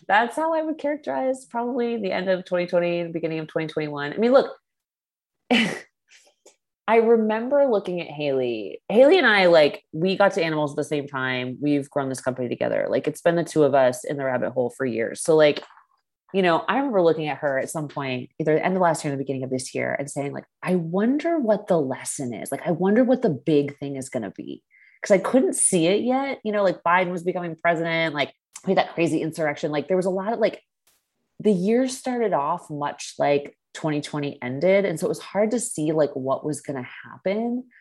that's 0.08 0.36
how 0.36 0.54
I 0.54 0.62
would 0.62 0.78
characterize 0.78 1.44
probably 1.44 1.96
the 1.96 2.12
end 2.12 2.28
of 2.28 2.44
2020, 2.44 3.04
the 3.04 3.08
beginning 3.10 3.38
of 3.38 3.46
2021. 3.46 4.12
I 4.12 4.16
mean, 4.16 4.32
look, 4.32 4.54
I 6.86 6.96
remember 6.96 7.66
looking 7.66 8.00
at 8.00 8.08
Haley. 8.08 8.82
Haley 8.90 9.16
and 9.16 9.26
I, 9.26 9.46
like, 9.46 9.84
we 9.92 10.16
got 10.16 10.32
to 10.32 10.42
Animalz 10.42 10.70
at 10.70 10.76
the 10.76 10.84
same 10.84 11.06
time. 11.06 11.56
We've 11.60 11.88
grown 11.88 12.10
this 12.10 12.20
company 12.20 12.48
together. 12.48 12.86
Like, 12.90 13.08
it's 13.08 13.22
been 13.22 13.36
the 13.36 13.44
two 13.44 13.64
of 13.64 13.74
us 13.74 14.04
in 14.04 14.18
the 14.18 14.24
rabbit 14.24 14.50
hole 14.50 14.70
for 14.76 14.84
years. 14.84 15.22
So, 15.22 15.34
like, 15.34 15.62
you 16.34 16.42
know, 16.42 16.64
I 16.68 16.76
remember 16.76 17.00
looking 17.00 17.28
at 17.28 17.38
her 17.38 17.58
at 17.58 17.70
some 17.70 17.88
point, 17.88 18.30
either 18.38 18.54
the 18.54 18.64
end 18.64 18.76
of 18.76 18.82
last 18.82 19.04
year 19.04 19.12
or 19.12 19.16
the 19.16 19.22
beginning 19.22 19.44
of 19.44 19.50
this 19.50 19.74
year, 19.74 19.94
and 19.98 20.10
saying, 20.10 20.32
like, 20.32 20.44
I 20.62 20.74
wonder 20.74 21.38
what 21.38 21.68
the 21.68 21.80
lesson 21.80 22.34
is. 22.34 22.50
Like, 22.52 22.66
I 22.66 22.72
wonder 22.72 23.04
what 23.04 23.22
the 23.22 23.30
big 23.30 23.78
thing 23.78 23.96
is 23.96 24.08
going 24.08 24.24
to 24.24 24.30
be. 24.30 24.62
Because 25.04 25.20
I 25.20 25.22
couldn't 25.22 25.54
see 25.54 25.86
it 25.86 26.02
yet. 26.02 26.40
You 26.44 26.52
know, 26.52 26.62
like 26.62 26.82
Biden 26.82 27.10
was 27.10 27.22
becoming 27.22 27.56
president. 27.60 28.14
Like, 28.14 28.32
we 28.64 28.70
had 28.70 28.78
that 28.78 28.94
crazy 28.94 29.20
insurrection. 29.20 29.70
Like 29.70 29.86
there 29.88 29.98
was 29.98 30.06
a 30.06 30.10
lot 30.10 30.32
of 30.32 30.38
like 30.38 30.62
the 31.40 31.52
year 31.52 31.88
started 31.88 32.32
off 32.32 32.70
much 32.70 33.12
like 33.18 33.58
2020 33.74 34.38
ended. 34.40 34.86
And 34.86 34.98
so 34.98 35.06
it 35.06 35.10
was 35.10 35.20
hard 35.20 35.50
to 35.50 35.60
see 35.60 35.92
like 35.92 36.12
what 36.14 36.44
was 36.44 36.60
going 36.60 36.82
to 36.82 36.88
happen. 37.04 37.64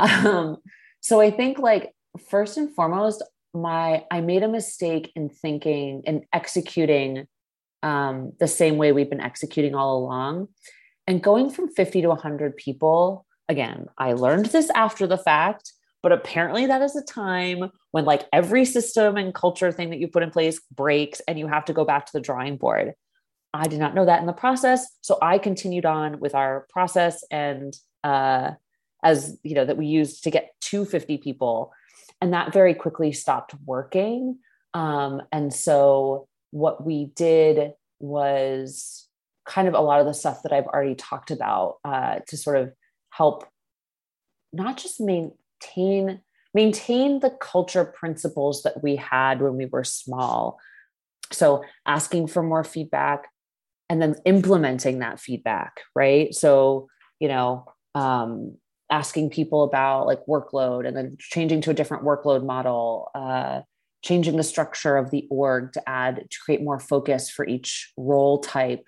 Um, 0.00 0.56
so 1.00 1.20
I 1.20 1.30
think 1.30 1.60
like 1.60 1.94
first 2.28 2.56
and 2.56 2.74
foremost, 2.74 3.22
my 3.54 4.04
I 4.10 4.20
made 4.22 4.42
a 4.42 4.48
mistake 4.48 5.12
in 5.14 5.28
thinking 5.28 6.02
and 6.04 6.24
executing 6.32 7.28
um, 7.84 8.32
the 8.40 8.48
same 8.48 8.76
way 8.76 8.90
we've 8.90 9.08
been 9.08 9.20
executing 9.20 9.76
all 9.76 9.98
along. 9.98 10.48
And 11.06 11.22
going 11.22 11.48
from 11.48 11.68
50 11.68 12.02
to 12.02 12.08
100 12.08 12.56
people, 12.56 13.24
again, 13.48 13.86
I 13.96 14.14
learned 14.14 14.46
this 14.46 14.68
after 14.70 15.06
the 15.06 15.16
fact, 15.16 15.72
but 16.04 16.12
apparently, 16.12 16.66
that 16.66 16.82
is 16.82 16.94
a 16.96 17.02
time 17.02 17.70
when, 17.92 18.04
like, 18.04 18.28
every 18.30 18.66
system 18.66 19.16
and 19.16 19.34
culture 19.34 19.72
thing 19.72 19.88
that 19.88 19.98
you 19.98 20.06
put 20.06 20.22
in 20.22 20.30
place 20.30 20.60
breaks 20.70 21.22
and 21.26 21.38
you 21.38 21.46
have 21.46 21.64
to 21.64 21.72
go 21.72 21.82
back 21.86 22.04
to 22.04 22.12
the 22.12 22.20
drawing 22.20 22.58
board. 22.58 22.92
I 23.54 23.68
did 23.68 23.78
not 23.78 23.94
know 23.94 24.04
that 24.04 24.20
in 24.20 24.26
the 24.26 24.34
process. 24.34 24.86
So 25.00 25.16
I 25.22 25.38
continued 25.38 25.86
on 25.86 26.20
with 26.20 26.34
our 26.34 26.66
process 26.68 27.24
and, 27.30 27.74
uh, 28.04 28.50
as 29.02 29.38
you 29.42 29.54
know, 29.54 29.64
that 29.64 29.78
we 29.78 29.86
used 29.86 30.24
to 30.24 30.30
get 30.30 30.54
250 30.60 31.16
people. 31.16 31.72
And 32.20 32.34
that 32.34 32.52
very 32.52 32.74
quickly 32.74 33.12
stopped 33.12 33.54
working. 33.64 34.40
Um, 34.74 35.22
and 35.32 35.54
so 35.54 36.28
what 36.50 36.84
we 36.84 37.06
did 37.16 37.72
was 37.98 39.08
kind 39.46 39.68
of 39.68 39.72
a 39.74 39.80
lot 39.80 40.00
of 40.00 40.06
the 40.06 40.12
stuff 40.12 40.42
that 40.42 40.52
I've 40.52 40.66
already 40.66 40.96
talked 40.96 41.30
about 41.30 41.78
uh, 41.82 42.18
to 42.28 42.36
sort 42.36 42.58
of 42.58 42.74
help 43.08 43.48
not 44.54 44.76
just 44.76 45.00
main, 45.00 45.32
maintain 45.76 46.20
maintain 46.52 47.18
the 47.18 47.30
culture 47.30 47.84
principles 47.84 48.62
that 48.62 48.80
we 48.82 48.94
had 48.96 49.42
when 49.42 49.56
we 49.56 49.66
were 49.66 49.82
small. 49.82 50.58
So 51.32 51.64
asking 51.84 52.28
for 52.28 52.42
more 52.42 52.62
feedback 52.62 53.26
and 53.88 54.00
then 54.00 54.14
implementing 54.24 55.00
that 55.00 55.20
feedback 55.20 55.80
right? 55.94 56.34
So 56.34 56.88
you 57.20 57.28
know 57.28 57.64
um, 57.94 58.56
asking 58.90 59.30
people 59.30 59.64
about 59.64 60.06
like 60.06 60.20
workload 60.26 60.86
and 60.86 60.96
then 60.96 61.16
changing 61.18 61.60
to 61.62 61.70
a 61.70 61.74
different 61.74 62.04
workload 62.04 62.44
model 62.44 63.10
uh, 63.14 63.62
changing 64.02 64.36
the 64.36 64.42
structure 64.42 64.96
of 64.96 65.10
the 65.10 65.26
org 65.30 65.72
to 65.72 65.88
add 65.88 66.26
to 66.30 66.38
create 66.44 66.62
more 66.62 66.78
focus 66.78 67.30
for 67.30 67.46
each 67.46 67.92
role 67.96 68.38
type 68.38 68.84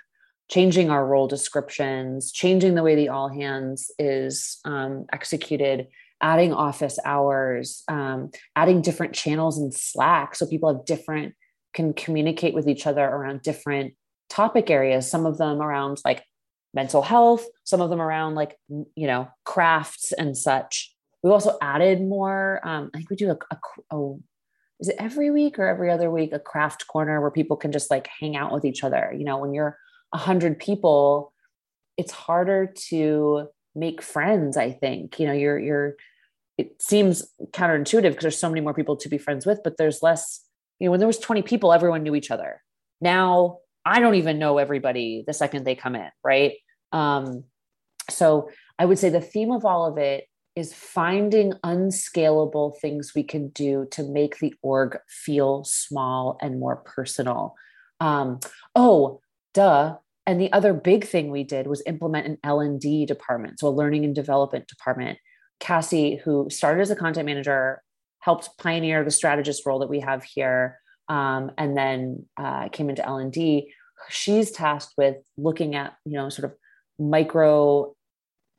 changing 0.48 0.90
our 0.90 1.06
role 1.06 1.26
descriptions 1.26 2.30
changing 2.30 2.74
the 2.74 2.82
way 2.82 2.94
the 2.94 3.08
all 3.08 3.28
hands 3.28 3.90
is 3.98 4.58
um, 4.64 5.06
executed 5.12 5.88
adding 6.20 6.52
office 6.52 6.98
hours, 7.04 7.82
um, 7.88 8.30
adding 8.54 8.82
different 8.82 9.12
channels 9.12 9.58
in 9.58 9.72
Slack 9.72 10.34
so 10.34 10.46
people 10.46 10.72
have 10.72 10.84
different 10.84 11.34
can 11.74 11.92
communicate 11.92 12.54
with 12.54 12.68
each 12.68 12.86
other 12.86 13.04
around 13.04 13.42
different 13.42 13.94
topic 14.30 14.70
areas. 14.70 15.08
Some 15.10 15.26
of 15.26 15.36
them 15.36 15.60
around 15.60 16.00
like 16.04 16.24
mental 16.72 17.02
health, 17.02 17.44
some 17.64 17.80
of 17.80 17.90
them 17.90 18.00
around 18.00 18.34
like 18.34 18.56
you 18.68 19.06
know 19.06 19.28
crafts 19.44 20.12
and 20.12 20.36
such. 20.36 20.92
We've 21.22 21.32
also 21.32 21.58
added 21.60 22.00
more. 22.00 22.60
Um, 22.64 22.90
I 22.94 22.98
think 22.98 23.10
we 23.10 23.16
do 23.16 23.30
a, 23.30 23.38
a, 23.50 23.96
a 23.96 24.14
is 24.80 24.88
it 24.88 24.96
every 24.98 25.30
week 25.30 25.58
or 25.58 25.66
every 25.66 25.90
other 25.90 26.10
week 26.10 26.32
a 26.32 26.38
craft 26.38 26.86
corner 26.86 27.20
where 27.20 27.30
people 27.30 27.56
can 27.56 27.72
just 27.72 27.90
like 27.90 28.08
hang 28.20 28.36
out 28.36 28.52
with 28.52 28.64
each 28.64 28.82
other. 28.82 29.14
You 29.16 29.24
know, 29.24 29.38
when 29.38 29.54
you're 29.54 29.78
a 30.12 30.18
hundred 30.18 30.58
people, 30.58 31.32
it's 31.96 32.12
harder 32.12 32.72
to 32.88 33.48
make 33.76 34.02
friends 34.02 34.56
i 34.56 34.70
think 34.70 35.20
you 35.20 35.26
know 35.26 35.32
you're 35.32 35.58
you're 35.58 35.96
it 36.58 36.80
seems 36.80 37.22
counterintuitive 37.50 38.10
because 38.10 38.22
there's 38.22 38.38
so 38.38 38.48
many 38.48 38.60
more 38.60 38.74
people 38.74 38.96
to 38.96 39.08
be 39.08 39.18
friends 39.18 39.44
with 39.44 39.60
but 39.62 39.76
there's 39.76 40.02
less 40.02 40.44
you 40.78 40.86
know 40.86 40.90
when 40.90 41.00
there 41.00 41.06
was 41.06 41.18
20 41.18 41.42
people 41.42 41.72
everyone 41.72 42.02
knew 42.02 42.14
each 42.14 42.30
other. 42.30 42.62
Now 43.00 43.58
i 43.84 44.00
don't 44.00 44.14
even 44.14 44.38
know 44.38 44.58
everybody 44.58 45.22
the 45.26 45.34
second 45.34 45.64
they 45.64 45.74
come 45.74 45.94
in 45.94 46.10
right? 46.24 46.54
Um, 46.92 47.44
so 48.08 48.50
i 48.78 48.84
would 48.84 48.98
say 48.98 49.10
the 49.10 49.20
theme 49.20 49.52
of 49.52 49.64
all 49.64 49.86
of 49.86 49.98
it 49.98 50.24
is 50.54 50.72
finding 50.72 51.52
unscalable 51.62 52.78
things 52.80 53.12
we 53.14 53.22
can 53.22 53.48
do 53.48 53.86
to 53.90 54.02
make 54.02 54.38
the 54.38 54.54
org 54.62 54.96
feel 55.06 55.64
small 55.64 56.38
and 56.40 56.58
more 56.58 56.76
personal. 56.76 57.54
Um, 58.00 58.40
oh 58.74 59.20
duh 59.52 59.96
and 60.26 60.40
the 60.40 60.52
other 60.52 60.72
big 60.72 61.06
thing 61.06 61.30
we 61.30 61.44
did 61.44 61.66
was 61.66 61.82
implement 61.86 62.26
an 62.26 62.38
L&D 62.42 63.06
department, 63.06 63.60
so 63.60 63.68
a 63.68 63.70
learning 63.70 64.04
and 64.04 64.14
development 64.14 64.66
department. 64.66 65.18
Cassie, 65.60 66.16
who 66.16 66.48
started 66.50 66.82
as 66.82 66.90
a 66.90 66.96
content 66.96 67.26
manager, 67.26 67.82
helped 68.20 68.50
pioneer 68.58 69.04
the 69.04 69.10
strategist 69.10 69.64
role 69.64 69.78
that 69.78 69.88
we 69.88 70.00
have 70.00 70.24
here, 70.24 70.78
um, 71.08 71.52
and 71.56 71.76
then 71.76 72.26
uh, 72.36 72.68
came 72.70 72.90
into 72.90 73.06
L&D. 73.06 73.72
She's 74.08 74.50
tasked 74.50 74.94
with 74.98 75.16
looking 75.38 75.76
at, 75.76 75.94
you 76.04 76.12
know, 76.12 76.28
sort 76.28 76.50
of 76.50 76.58
micro 76.98 77.94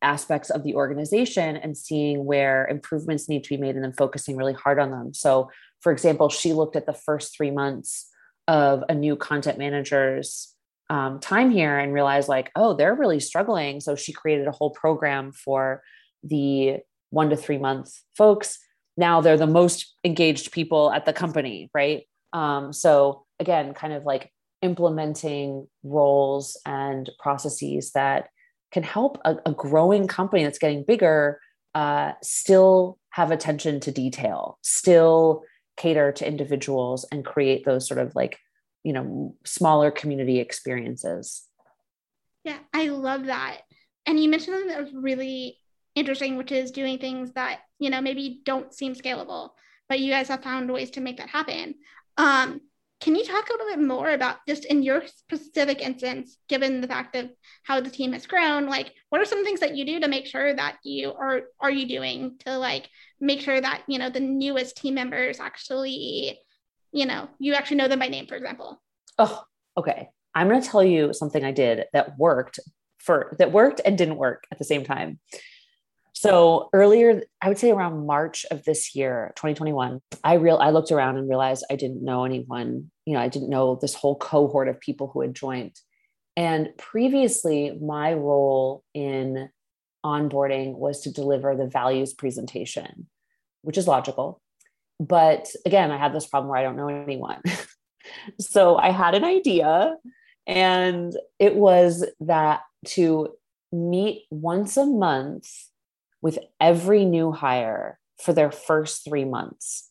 aspects 0.01 0.49
of 0.49 0.63
the 0.63 0.75
organization 0.75 1.57
and 1.57 1.77
seeing 1.77 2.23
where 2.23 2.67
improvements 2.67 3.27
need 3.27 3.43
to 3.43 3.49
be 3.49 3.57
made 3.57 3.75
and 3.75 3.83
then 3.83 3.93
focusing 3.93 4.37
really 4.37 4.53
hard 4.53 4.79
on 4.79 4.91
them. 4.91 5.13
So, 5.13 5.49
for 5.81 5.91
example, 5.91 6.29
she 6.29 6.53
looked 6.53 6.75
at 6.75 6.85
the 6.85 6.93
first 6.93 7.35
three 7.35 7.51
months 7.51 8.09
of 8.47 8.83
a 8.87 8.95
new 8.95 9.15
content 9.15 9.57
manager's 9.57 10.55
um, 10.89 11.19
time 11.19 11.51
here 11.51 11.77
and 11.77 11.93
realized 11.93 12.29
like, 12.29 12.51
oh, 12.55 12.73
they're 12.73 12.95
really 12.95 13.19
struggling. 13.19 13.79
So 13.79 13.95
she 13.95 14.13
created 14.13 14.47
a 14.47 14.51
whole 14.51 14.71
program 14.71 15.31
for 15.31 15.83
the 16.23 16.77
one 17.09 17.29
to 17.29 17.35
three 17.37 17.57
month 17.57 17.93
folks. 18.15 18.59
Now 18.95 19.21
they're 19.21 19.37
the 19.37 19.47
most 19.47 19.95
engaged 20.03 20.51
people 20.51 20.91
at 20.91 21.05
the 21.05 21.13
company, 21.13 21.69
right? 21.73 22.03
Um, 22.33 22.73
so 22.73 23.25
again, 23.39 23.73
kind 23.73 23.93
of 23.93 24.03
like 24.03 24.31
implementing 24.61 25.67
roles 25.83 26.59
and 26.65 27.09
processes 27.19 27.91
that 27.91 28.29
can 28.71 28.83
help 28.83 29.19
a, 29.23 29.37
a 29.45 29.51
growing 29.53 30.07
company 30.07 30.43
that's 30.43 30.59
getting 30.59 30.83
bigger 30.83 31.39
uh, 31.75 32.13
still 32.23 32.97
have 33.11 33.31
attention 33.31 33.79
to 33.81 33.91
detail, 33.91 34.57
still 34.61 35.43
cater 35.77 36.11
to 36.11 36.27
individuals 36.27 37.05
and 37.11 37.23
create 37.23 37.65
those 37.65 37.87
sort 37.87 37.99
of 37.99 38.15
like 38.15 38.39
you 38.87 38.93
know 38.93 39.35
smaller 39.43 39.91
community 39.91 40.39
experiences. 40.39 41.43
Yeah 42.45 42.59
i 42.73 42.87
love 42.87 43.25
that. 43.25 43.57
And 44.05 44.17
you 44.17 44.29
mentioned 44.29 44.53
something 44.55 44.69
that 44.69 44.81
was 44.81 44.93
really 44.93 45.57
interesting 45.93 46.37
which 46.37 46.53
is 46.53 46.71
doing 46.71 46.97
things 46.97 47.33
that 47.33 47.59
you 47.79 47.89
know 47.89 47.99
maybe 47.99 48.41
don't 48.45 48.73
seem 48.73 48.95
scalable 48.95 49.49
but 49.89 49.99
you 49.99 50.09
guys 50.09 50.29
have 50.29 50.43
found 50.43 50.71
ways 50.71 50.91
to 50.91 51.01
make 51.01 51.17
that 51.17 51.29
happen. 51.29 51.75
Um, 52.17 52.61
can 53.01 53.15
you 53.15 53.25
talk 53.25 53.49
a 53.49 53.51
little 53.51 53.67
bit 53.67 53.85
more 53.85 54.09
about 54.09 54.37
just 54.47 54.63
in 54.65 54.83
your 54.83 55.03
specific 55.05 55.81
instance 55.81 56.37
given 56.47 56.79
the 56.79 56.87
fact 56.87 57.15
of 57.17 57.29
how 57.63 57.81
the 57.81 57.89
team 57.89 58.13
has 58.13 58.25
grown 58.25 58.67
like 58.67 58.93
what 59.09 59.21
are 59.21 59.25
some 59.25 59.43
things 59.43 59.59
that 59.59 59.75
you 59.75 59.85
do 59.85 59.99
to 59.99 60.07
make 60.07 60.25
sure 60.25 60.51
that 60.53 60.77
you 60.83 61.13
are 61.13 61.41
are 61.59 61.69
you 61.69 61.87
doing 61.87 62.37
to 62.39 62.57
like 62.57 62.89
make 63.19 63.41
sure 63.41 63.59
that 63.61 63.83
you 63.87 63.99
know 63.99 64.09
the 64.09 64.19
newest 64.19 64.77
team 64.77 64.95
members 64.95 65.39
actually 65.39 66.39
you 66.97 67.05
know, 67.05 67.29
you 67.37 67.53
actually 67.53 67.77
know 67.77 67.87
them 67.87 67.99
by 67.99 68.07
name, 68.07 68.25
for 68.25 68.35
example. 68.35 68.81
Oh, 69.19 69.43
okay. 69.77 70.09
I'm 70.33 70.49
going 70.49 70.61
to 70.61 70.67
tell 70.67 70.83
you 70.83 71.13
something 71.13 71.43
I 71.43 71.51
did 71.51 71.85
that 71.93 72.17
worked 72.17 72.59
for 72.97 73.35
that 73.37 73.51
worked 73.51 73.81
and 73.85 73.97
didn't 73.97 74.17
work 74.17 74.45
at 74.51 74.57
the 74.57 74.65
same 74.65 74.83
time. 74.83 75.19
So 76.13 76.69
earlier, 76.73 77.21
I 77.39 77.49
would 77.49 77.59
say 77.59 77.69
around 77.69 78.07
March 78.07 78.47
of 78.49 78.63
this 78.63 78.95
year, 78.95 79.31
2021, 79.35 80.01
I 80.23 80.33
real 80.33 80.57
I 80.57 80.71
looked 80.71 80.91
around 80.91 81.17
and 81.17 81.29
realized 81.29 81.63
I 81.69 81.75
didn't 81.75 82.03
know 82.03 82.25
anyone. 82.25 82.89
You 83.05 83.13
know, 83.13 83.19
I 83.19 83.27
didn't 83.27 83.49
know 83.49 83.77
this 83.79 83.93
whole 83.93 84.15
cohort 84.15 84.67
of 84.67 84.79
people 84.79 85.11
who 85.13 85.21
had 85.21 85.35
joined. 85.35 85.75
And 86.35 86.69
previously, 86.77 87.77
my 87.79 88.13
role 88.13 88.83
in 88.95 89.49
onboarding 90.03 90.75
was 90.75 91.01
to 91.01 91.11
deliver 91.11 91.55
the 91.55 91.67
values 91.67 92.15
presentation, 92.15 93.07
which 93.61 93.77
is 93.77 93.87
logical. 93.87 94.41
But 94.99 95.47
again, 95.65 95.91
I 95.91 95.97
had 95.97 96.13
this 96.13 96.27
problem 96.27 96.49
where 96.49 96.59
I 96.59 96.63
don't 96.63 96.75
know 96.75 96.87
anyone. 96.87 97.41
so 98.39 98.77
I 98.77 98.91
had 98.91 99.15
an 99.15 99.23
idea, 99.23 99.95
and 100.45 101.15
it 101.39 101.55
was 101.55 102.05
that 102.21 102.61
to 102.87 103.29
meet 103.71 104.25
once 104.31 104.77
a 104.77 104.85
month 104.85 105.49
with 106.21 106.39
every 106.59 107.05
new 107.05 107.31
hire 107.31 107.99
for 108.19 108.33
their 108.33 108.51
first 108.51 109.05
three 109.05 109.25
months. 109.25 109.89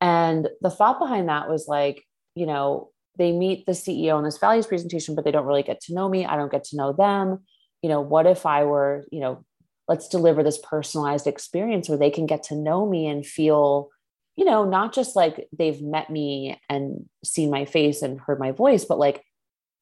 And 0.00 0.48
the 0.60 0.70
thought 0.70 0.98
behind 0.98 1.28
that 1.28 1.48
was 1.48 1.66
like, 1.68 2.04
you 2.34 2.46
know, 2.46 2.90
they 3.18 3.32
meet 3.32 3.66
the 3.66 3.72
CEO 3.72 4.16
in 4.18 4.24
this 4.24 4.38
values 4.38 4.66
presentation, 4.66 5.14
but 5.14 5.24
they 5.24 5.32
don't 5.32 5.46
really 5.46 5.64
get 5.64 5.80
to 5.82 5.94
know 5.94 6.08
me. 6.08 6.24
I 6.24 6.36
don't 6.36 6.52
get 6.52 6.64
to 6.64 6.76
know 6.76 6.92
them. 6.92 7.44
You 7.82 7.88
know, 7.88 8.00
what 8.00 8.26
if 8.26 8.46
I 8.46 8.64
were, 8.64 9.06
you 9.10 9.20
know, 9.20 9.44
let's 9.88 10.08
deliver 10.08 10.42
this 10.42 10.58
personalized 10.58 11.26
experience 11.26 11.88
where 11.88 11.98
they 11.98 12.10
can 12.10 12.26
get 12.26 12.44
to 12.44 12.54
know 12.54 12.88
me 12.88 13.06
and 13.06 13.26
feel 13.26 13.88
you 14.38 14.44
know, 14.44 14.64
not 14.64 14.94
just 14.94 15.16
like 15.16 15.48
they've 15.52 15.82
met 15.82 16.10
me 16.10 16.60
and 16.70 17.08
seen 17.24 17.50
my 17.50 17.64
face 17.64 18.02
and 18.02 18.20
heard 18.20 18.38
my 18.38 18.52
voice, 18.52 18.84
but 18.84 18.96
like 18.96 19.24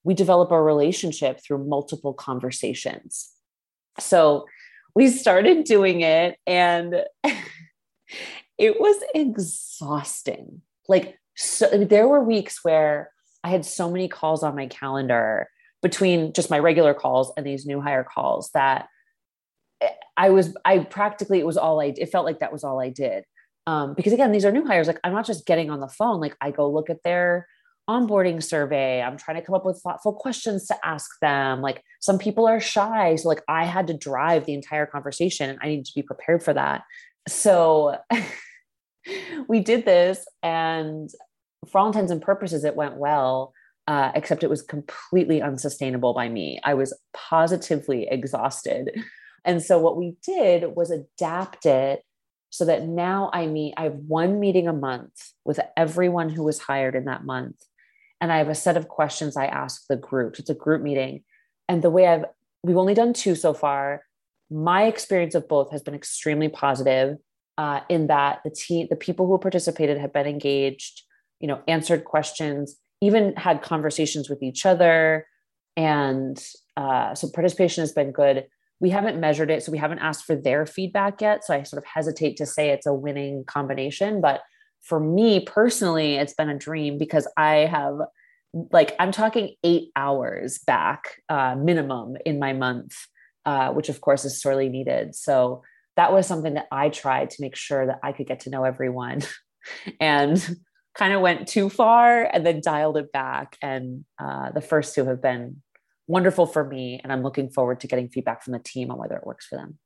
we 0.03 0.15
develop 0.15 0.51
a 0.51 0.61
relationship 0.61 1.41
through 1.45 1.63
multiple 1.69 2.15
conversations. 2.15 3.29
So 4.01 4.47
we 4.95 5.11
started 5.11 5.65
doing 5.65 6.01
it 6.01 6.39
and 6.47 7.05
it 8.59 8.81
was 8.81 8.97
exhausting. 9.15 10.63
Like, 10.89 11.19
so 11.37 11.85
there 11.85 12.09
were 12.09 12.25
weeks 12.25 12.61
where 12.65 13.11
I 13.45 13.51
had 13.51 13.67
so 13.67 13.91
many 13.91 14.09
calls 14.09 14.43
on 14.43 14.57
my 14.57 14.69
calendar 14.69 15.49
between 15.83 16.33
just 16.33 16.49
my 16.49 16.59
regular 16.59 16.95
calls 16.95 17.31
and 17.37 17.45
these 17.45 17.67
new 17.67 17.83
hire 17.83 18.05
calls 18.05 18.49
that 18.55 18.89
I 20.17 20.31
was, 20.31 20.57
I 20.65 20.79
practically, 20.79 21.41
it 21.41 21.47
was 21.47 21.59
all 21.59 21.79
I, 21.83 21.93
it 21.95 22.11
felt 22.11 22.25
like 22.25 22.39
that 22.39 22.55
was 22.55 22.65
all 22.65 22.81
I 22.81 22.89
did 22.89 23.25
um, 23.67 23.95
because 23.95 24.13
again 24.13 24.33
these 24.33 24.45
are 24.45 24.53
new 24.53 24.65
hires 24.65 24.87
like 24.87 25.01
i'm 25.05 25.13
not 25.13 25.27
just 25.27 25.47
getting 25.47 25.71
on 25.71 25.81
the 25.81 25.89
phone 25.89 26.21
like 26.21 26.37
i 26.41 26.51
go 26.51 26.71
look 26.71 26.91
at 26.91 27.03
their 27.03 27.47
onboarding 27.89 28.43
survey 28.43 29.01
i'm 29.01 29.17
trying 29.17 29.37
to 29.37 29.43
come 29.43 29.55
up 29.55 29.65
with 29.65 29.81
thoughtful 29.81 30.13
questions 30.13 30.67
to 30.67 30.77
ask 30.85 31.09
them 31.21 31.61
like 31.63 31.83
some 32.01 32.19
people 32.19 32.47
are 32.47 32.61
shy 32.61 33.15
so 33.15 33.29
like 33.29 33.43
i 33.49 33.65
had 33.65 33.87
to 33.87 33.95
drive 33.95 34.45
the 34.45 34.55
entire 34.55 34.87
conversation 34.87 35.51
and 35.51 35.59
i 35.63 35.69
need 35.69 35.85
to 35.85 35.95
be 35.95 36.03
prepared 36.03 36.43
for 36.43 36.53
that. 36.53 36.83
So 37.29 37.97
we 39.49 39.61
did 39.61 39.85
this 39.85 40.27
and 40.43 41.11
for 41.69 41.79
all 41.79 41.87
intents 41.89 42.13
and 42.13 42.23
purposes 42.23 42.65
it 42.65 42.77
went 42.77 42.97
well 42.97 43.53
uh, 43.89 44.11
except 44.17 44.43
it 44.43 44.51
was 44.51 44.63
completely 44.63 45.41
unsustainable 45.41 46.13
by 46.13 46.29
me. 46.29 46.59
I 46.65 46.75
was 46.75 46.93
positively 47.13 48.09
exhausted. 48.11 48.91
And 49.49 49.63
so 49.63 49.79
what 49.79 49.97
we 49.97 50.17
did 50.27 50.75
was 50.75 50.91
adapt 50.91 51.67
it 51.67 52.03
so 52.57 52.65
that 52.65 52.85
now 52.85 53.31
I 53.33 53.47
meet, 53.47 53.75
I 53.77 53.85
have 53.85 53.97
one 53.97 54.41
meeting 54.41 54.67
a 54.67 54.73
month 54.73 55.13
with 55.45 55.61
everyone 55.77 56.31
who 56.31 56.43
was 56.43 56.59
hired 56.59 56.95
in 56.95 57.05
that 57.05 57.25
month. 57.25 57.57
And 58.21 58.33
I 58.33 58.39
have 58.39 58.49
a 58.49 58.55
set 58.55 58.79
of 58.79 58.89
questions 58.89 59.37
I 59.37 59.47
ask 59.47 59.87
the 59.89 59.97
group. 59.97 60.39
It's 60.39 60.49
a 60.49 60.55
group 60.55 60.81
meeting. 60.81 61.23
And 61.69 61.83
the 61.83 61.91
way 61.91 62.07
I've, 62.07 62.25
we've 62.63 62.79
only 62.79 62.95
done 62.95 63.13
two 63.13 63.35
so 63.35 63.53
far. 63.53 64.03
My 64.51 64.85
experience 64.85 65.35
of 65.35 65.49
both 65.49 65.71
has 65.71 65.83
been 65.83 65.95
extremely 65.95 66.49
positive 66.49 67.19
uh, 67.59 67.81
in 67.91 68.07
that 68.07 68.41
the 68.45 68.51
team, 68.51 68.87
the 68.89 68.97
people 68.97 69.27
who 69.27 69.37
participated 69.39 69.99
have 69.99 70.13
been 70.13 70.27
engaged, 70.27 71.03
you 71.41 71.49
know, 71.49 71.61
answered 71.69 72.05
questions, 72.05 72.77
even 73.03 73.35
had 73.37 73.61
conversations 73.61 74.31
with 74.31 74.43
each 74.43 74.65
other. 74.65 75.27
And 75.77 76.43
uh, 76.77 77.15
so 77.15 77.29
participation 77.29 77.83
has 77.83 77.93
been 77.93 78.13
good 78.13 78.47
we 78.81 78.91
haven't 78.91 79.19
measured 79.19 79.51
it 79.51 79.63
so 79.63 79.73
we 79.73 79.79
haven't 79.79 80.01
asked 80.01 80.25
for 80.25 80.37
their 80.37 80.67
feedback 80.67 81.21
yet 81.21 81.45
so 81.45 81.55
i 81.55 81.63
sort 81.63 81.83
of 81.83 81.87
hesitate 81.87 82.37
to 82.37 82.47
say 82.47 82.71
it's 82.71 82.87
a 82.87 82.95
winning 82.95 83.45
combination 83.47 84.21
but 84.21 84.43
for 84.83 85.01
me 85.01 85.41
personally 85.41 86.17
it's 86.17 86.35
been 86.35 86.49
a 86.49 86.59
dream 86.59 86.99
because 86.99 87.29
i 87.37 87.55
have 87.57 87.95
like 88.73 88.95
i'm 88.99 89.13
talking 89.13 89.55
eight 89.65 89.91
hours 89.97 90.59
back 90.67 91.17
uh, 91.29 91.55
minimum 91.57 92.17
in 92.25 92.39
my 92.39 92.53
month 92.53 92.95
uh, 93.47 93.71
which 93.71 93.89
of 93.89 94.01
course 94.01 94.25
is 94.25 94.43
sorely 94.43 94.69
needed. 94.69 95.15
So 95.15 95.63
that 95.95 96.13
was 96.13 96.27
something 96.27 96.55
that 96.55 96.67
i 96.71 96.91
tried 96.91 97.31
to 97.31 97.41
make 97.41 97.57
sure 97.57 97.87
that 97.87 98.01
i 98.03 98.13
could 98.13 98.27
get 98.27 98.41
to 98.41 98.51
know 98.51 98.65
everyone 98.65 99.23
and 100.01 100.57
kind 100.95 101.15
of 101.15 101.21
went 101.21 101.49
too 101.49 101.71
far 101.71 102.25
and 102.25 102.45
then 102.45 102.61
dialed 102.63 102.97
it 102.97 103.13
back 103.13 103.57
and 103.63 104.05
uh, 104.19 104.51
the 104.51 104.61
first 104.61 104.95
two 104.95 105.05
have 105.07 105.23
been 105.23 105.63
wonderful 106.07 106.47
for 106.47 106.65
me. 106.65 107.01
And 107.03 107.13
I'm 107.13 107.23
looking 107.23 107.51
forward 107.51 107.81
to 107.81 107.89
getting 107.89 108.09
feedback 108.09 108.43
from 108.43 108.53
the 108.53 108.59
team 108.59 108.91
on 108.91 108.99
whether 108.99 109.17
it 109.17 109.27
works 109.27 109.47
for 109.47 109.57
them. 109.57 109.79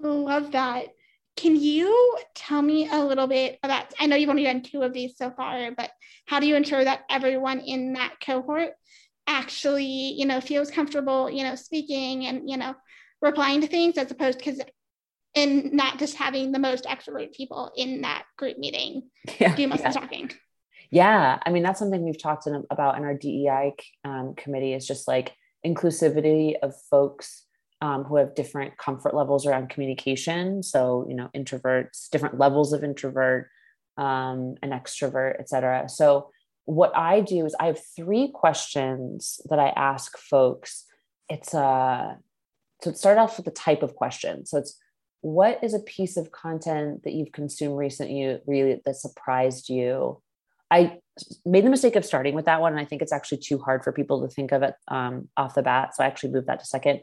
Love 0.00 0.52
that. 0.52 0.88
Can 1.36 1.56
you 1.56 2.18
tell 2.34 2.60
me 2.60 2.88
a 2.90 3.04
little 3.04 3.26
bit 3.26 3.58
about? 3.62 3.86
I 3.98 4.06
know 4.06 4.16
you've 4.16 4.30
only 4.30 4.44
done 4.44 4.62
two 4.62 4.82
of 4.82 4.92
these 4.92 5.16
so 5.16 5.30
far, 5.30 5.70
but 5.76 5.90
how 6.26 6.40
do 6.40 6.46
you 6.46 6.56
ensure 6.56 6.84
that 6.84 7.02
everyone 7.08 7.60
in 7.60 7.94
that 7.94 8.16
cohort 8.24 8.72
actually, 9.26 9.84
you 9.84 10.26
know, 10.26 10.40
feels 10.40 10.70
comfortable, 10.70 11.30
you 11.30 11.44
know, 11.44 11.54
speaking 11.54 12.26
and, 12.26 12.50
you 12.50 12.56
know, 12.56 12.74
replying 13.22 13.60
to 13.62 13.66
things 13.66 13.96
as 13.96 14.10
opposed 14.10 14.38
because 14.38 14.60
and 15.34 15.72
not 15.72 15.98
just 15.98 16.16
having 16.16 16.52
the 16.52 16.58
most 16.58 16.84
extrovert 16.84 17.32
people 17.32 17.72
in 17.76 18.02
that 18.02 18.24
group 18.36 18.58
meeting 18.58 19.04
yeah, 19.38 19.54
do 19.54 19.66
most 19.66 19.80
yeah. 19.80 19.88
of 19.88 19.94
the 19.94 20.00
talking. 20.00 20.30
Yeah, 20.92 21.38
I 21.44 21.50
mean 21.50 21.62
that's 21.62 21.78
something 21.78 22.04
we've 22.04 22.22
talked 22.22 22.46
about 22.70 22.98
in 22.98 23.04
our 23.04 23.14
DEI 23.14 23.74
um, 24.04 24.34
committee 24.36 24.74
is 24.74 24.86
just 24.86 25.08
like 25.08 25.32
inclusivity 25.66 26.54
of 26.62 26.74
folks 26.90 27.46
um, 27.80 28.04
who 28.04 28.16
have 28.16 28.34
different 28.34 28.76
comfort 28.76 29.14
levels 29.14 29.46
around 29.46 29.70
communication. 29.70 30.62
So 30.62 31.06
you 31.08 31.14
know, 31.14 31.30
introverts, 31.34 32.10
different 32.10 32.38
levels 32.38 32.74
of 32.74 32.84
introvert, 32.84 33.48
um, 33.96 34.56
an 34.62 34.70
extrovert, 34.70 35.40
etc. 35.40 35.88
So 35.88 36.30
what 36.66 36.94
I 36.94 37.22
do 37.22 37.46
is 37.46 37.56
I 37.58 37.66
have 37.66 37.80
three 37.96 38.30
questions 38.30 39.40
that 39.48 39.58
I 39.58 39.70
ask 39.70 40.18
folks. 40.18 40.84
It's 41.30 41.54
a 41.54 41.58
uh, 41.58 42.14
so 42.82 42.92
start 42.92 43.16
off 43.16 43.38
with 43.38 43.46
the 43.46 43.50
type 43.50 43.82
of 43.82 43.94
question. 43.94 44.44
So 44.44 44.58
it's 44.58 44.78
what 45.22 45.58
is 45.64 45.72
a 45.72 45.78
piece 45.78 46.18
of 46.18 46.32
content 46.32 47.04
that 47.04 47.14
you've 47.14 47.32
consumed 47.32 47.78
recently 47.78 48.40
really 48.46 48.82
that 48.84 48.96
surprised 48.96 49.70
you 49.70 50.20
I 50.72 50.98
made 51.44 51.66
the 51.66 51.70
mistake 51.70 51.96
of 51.96 52.04
starting 52.04 52.34
with 52.34 52.46
that 52.46 52.62
one. 52.62 52.72
And 52.72 52.80
I 52.80 52.86
think 52.86 53.02
it's 53.02 53.12
actually 53.12 53.38
too 53.38 53.58
hard 53.58 53.84
for 53.84 53.92
people 53.92 54.22
to 54.22 54.34
think 54.34 54.52
of 54.52 54.62
it 54.62 54.74
um, 54.88 55.28
off 55.36 55.54
the 55.54 55.62
bat. 55.62 55.94
So 55.94 56.02
I 56.02 56.06
actually 56.06 56.32
moved 56.32 56.46
that 56.46 56.60
to 56.60 56.66
second. 56.66 57.02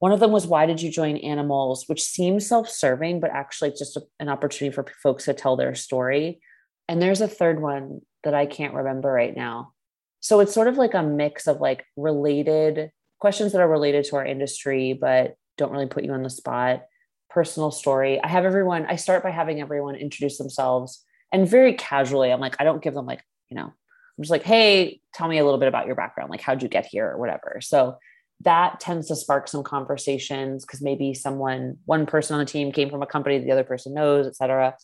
One 0.00 0.10
of 0.10 0.18
them 0.18 0.32
was, 0.32 0.46
Why 0.46 0.66
did 0.66 0.82
you 0.82 0.90
join 0.90 1.16
Animalz, 1.16 1.88
Which 1.88 2.02
seems 2.02 2.48
self 2.48 2.68
serving, 2.68 3.20
but 3.20 3.30
actually 3.30 3.70
just 3.70 3.96
a, 3.96 4.02
an 4.18 4.28
opportunity 4.28 4.74
for 4.74 4.84
folks 5.02 5.26
to 5.26 5.34
tell 5.34 5.56
their 5.56 5.76
story. 5.76 6.40
And 6.88 7.00
there's 7.00 7.20
a 7.20 7.28
third 7.28 7.62
one 7.62 8.00
that 8.24 8.34
I 8.34 8.46
can't 8.46 8.74
remember 8.74 9.12
right 9.12 9.34
now. 9.34 9.72
so 10.20 10.40
it's 10.40 10.52
sort 10.52 10.66
of 10.66 10.76
like 10.76 10.94
a 10.94 11.02
mix 11.02 11.46
of 11.46 11.60
like 11.60 11.84
related 11.96 12.90
questions 13.20 13.52
that 13.52 13.60
are 13.60 13.68
related 13.68 14.04
to 14.06 14.16
our 14.16 14.26
industry, 14.26 14.98
but 15.00 15.36
don't 15.56 15.72
really 15.72 15.86
put 15.86 16.04
you 16.04 16.12
on 16.12 16.24
the 16.24 16.30
spot. 16.30 16.82
Personal 17.30 17.70
story. 17.70 18.20
I 18.20 18.26
have 18.28 18.44
everyone, 18.44 18.86
I 18.86 18.96
start 18.96 19.22
by 19.22 19.30
having 19.30 19.60
everyone 19.60 19.94
introduce 19.94 20.38
themselves 20.38 21.04
and 21.32 21.48
very 21.48 21.74
casually, 21.74 22.32
I'm 22.32 22.40
like, 22.40 22.56
I 22.58 22.64
don't 22.64 22.82
give 22.82 22.94
them 22.94 23.06
like, 23.06 23.22
you 23.50 23.56
know, 23.56 23.64
I'm 23.64 24.22
just 24.22 24.30
like, 24.30 24.42
hey, 24.42 25.00
tell 25.14 25.28
me 25.28 25.38
a 25.38 25.44
little 25.44 25.60
bit 25.60 25.68
about 25.68 25.86
your 25.86 25.94
background. 25.94 26.30
Like, 26.30 26.40
how'd 26.40 26.62
you 26.62 26.68
get 26.68 26.86
here 26.86 27.08
or 27.08 27.18
whatever. 27.18 27.58
So 27.60 27.96
that 28.40 28.80
tends 28.80 29.08
to 29.08 29.16
spark 29.16 29.48
some 29.48 29.62
conversations 29.62 30.64
because 30.64 30.80
maybe 30.80 31.14
someone, 31.14 31.78
one 31.86 32.06
person 32.06 32.34
on 32.34 32.40
the 32.40 32.50
team 32.50 32.72
came 32.72 32.90
from 32.90 33.02
a 33.02 33.06
company 33.06 33.38
that 33.38 33.44
the 33.44 33.52
other 33.52 33.64
person 33.64 33.94
knows, 33.94 34.26
et 34.26 34.36
cetera. 34.36 34.76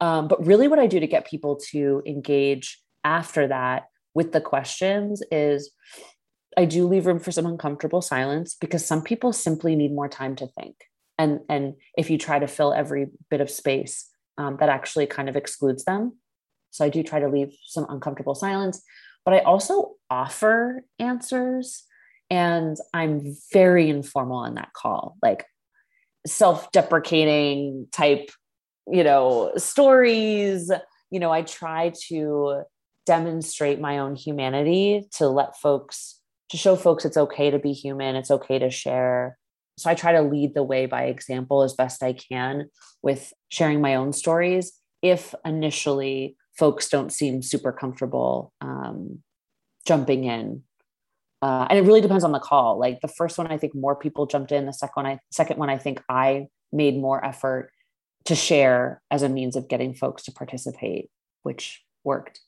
Um, 0.00 0.28
but 0.28 0.44
really, 0.44 0.68
what 0.68 0.78
I 0.78 0.86
do 0.86 1.00
to 1.00 1.06
get 1.06 1.26
people 1.26 1.56
to 1.70 2.02
engage 2.06 2.80
after 3.04 3.48
that 3.48 3.84
with 4.14 4.32
the 4.32 4.40
questions 4.40 5.22
is 5.30 5.70
I 6.56 6.64
do 6.64 6.86
leave 6.86 7.06
room 7.06 7.20
for 7.20 7.32
some 7.32 7.46
uncomfortable 7.46 8.02
silence 8.02 8.56
because 8.60 8.84
some 8.84 9.02
people 9.02 9.32
simply 9.32 9.76
need 9.76 9.94
more 9.94 10.08
time 10.08 10.36
to 10.36 10.46
think. 10.46 10.76
And, 11.16 11.40
and 11.48 11.74
if 11.96 12.10
you 12.10 12.18
try 12.18 12.38
to 12.38 12.46
fill 12.46 12.72
every 12.72 13.08
bit 13.30 13.40
of 13.40 13.50
space, 13.50 14.09
um, 14.40 14.56
that 14.58 14.70
actually 14.70 15.06
kind 15.06 15.28
of 15.28 15.36
excludes 15.36 15.84
them. 15.84 16.16
So 16.70 16.82
I 16.82 16.88
do 16.88 17.02
try 17.02 17.20
to 17.20 17.28
leave 17.28 17.54
some 17.66 17.84
uncomfortable 17.90 18.34
silence, 18.34 18.82
but 19.24 19.34
I 19.34 19.40
also 19.40 19.96
offer 20.08 20.82
answers. 20.98 21.84
And 22.30 22.76
I'm 22.94 23.36
very 23.52 23.90
informal 23.90 24.38
on 24.38 24.54
that 24.54 24.72
call, 24.72 25.16
like 25.22 25.44
self 26.26 26.72
deprecating 26.72 27.88
type, 27.92 28.30
you 28.90 29.04
know, 29.04 29.52
stories. 29.56 30.70
You 31.10 31.20
know, 31.20 31.30
I 31.30 31.42
try 31.42 31.92
to 32.08 32.62
demonstrate 33.04 33.78
my 33.80 33.98
own 33.98 34.14
humanity 34.14 35.08
to 35.18 35.28
let 35.28 35.58
folks 35.58 36.16
to 36.50 36.56
show 36.56 36.76
folks 36.76 37.04
it's 37.04 37.16
okay 37.16 37.50
to 37.50 37.58
be 37.58 37.72
human 37.72 38.14
it's 38.14 38.30
okay 38.30 38.58
to 38.58 38.70
share 38.70 39.38
so 39.80 39.90
i 39.90 39.94
try 39.94 40.12
to 40.12 40.22
lead 40.22 40.54
the 40.54 40.62
way 40.62 40.86
by 40.86 41.04
example 41.04 41.62
as 41.62 41.74
best 41.74 42.02
i 42.02 42.12
can 42.12 42.68
with 43.02 43.32
sharing 43.48 43.80
my 43.80 43.94
own 43.94 44.12
stories 44.12 44.72
if 45.02 45.34
initially 45.44 46.36
folks 46.58 46.88
don't 46.88 47.12
seem 47.12 47.42
super 47.42 47.72
comfortable 47.72 48.52
um, 48.60 49.22
jumping 49.86 50.24
in. 50.24 50.62
Uh, 51.42 51.66
and 51.70 51.78
it 51.78 51.82
really 51.82 52.02
depends 52.02 52.22
on 52.22 52.32
the 52.32 52.38
call. 52.38 52.78
Like 52.78 53.00
the 53.00 53.08
first 53.08 53.38
one 53.38 53.46
i 53.46 53.56
think 53.56 53.74
more 53.74 53.96
people 53.96 54.26
jumped 54.26 54.52
in. 54.52 54.66
The 54.66 54.72
second 54.72 55.02
one 55.02 55.06
i 55.06 55.18
second 55.30 55.58
one 55.58 55.70
i 55.70 55.78
think 55.78 56.02
i 56.08 56.48
made 56.72 56.96
more 56.96 57.24
effort 57.24 57.72
to 58.26 58.34
share 58.34 59.00
as 59.10 59.22
a 59.22 59.28
means 59.28 59.56
of 59.56 59.68
getting 59.68 59.94
folks 59.94 60.24
to 60.24 60.32
participate 60.32 61.10
which 61.42 61.82
worked. 62.04 62.40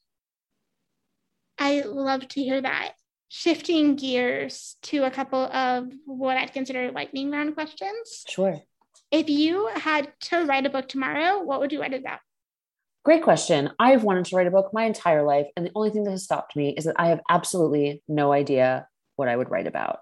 I 1.58 1.80
love 1.80 2.28
to 2.28 2.42
hear 2.42 2.60
that. 2.60 2.92
Shifting 3.34 3.96
gears 3.96 4.76
to 4.82 5.04
a 5.04 5.10
couple 5.10 5.40
of 5.40 5.90
what 6.04 6.36
I'd 6.36 6.52
consider 6.52 6.92
lightning 6.92 7.30
round 7.30 7.54
questions. 7.54 8.26
Sure. 8.28 8.60
If 9.10 9.30
you 9.30 9.68
had 9.68 10.12
to 10.24 10.44
write 10.44 10.66
a 10.66 10.68
book 10.68 10.86
tomorrow, 10.86 11.40
what 11.42 11.58
would 11.58 11.72
you 11.72 11.80
write 11.80 11.94
about? 11.94 12.18
Great 13.06 13.22
question. 13.22 13.70
I've 13.78 14.04
wanted 14.04 14.26
to 14.26 14.36
write 14.36 14.48
a 14.48 14.50
book 14.50 14.68
my 14.74 14.84
entire 14.84 15.22
life. 15.22 15.46
And 15.56 15.64
the 15.64 15.72
only 15.74 15.88
thing 15.88 16.04
that 16.04 16.10
has 16.10 16.24
stopped 16.24 16.54
me 16.56 16.74
is 16.76 16.84
that 16.84 16.96
I 16.98 17.08
have 17.08 17.22
absolutely 17.30 18.02
no 18.06 18.32
idea 18.32 18.86
what 19.16 19.28
I 19.28 19.36
would 19.36 19.50
write 19.50 19.66
about. 19.66 20.00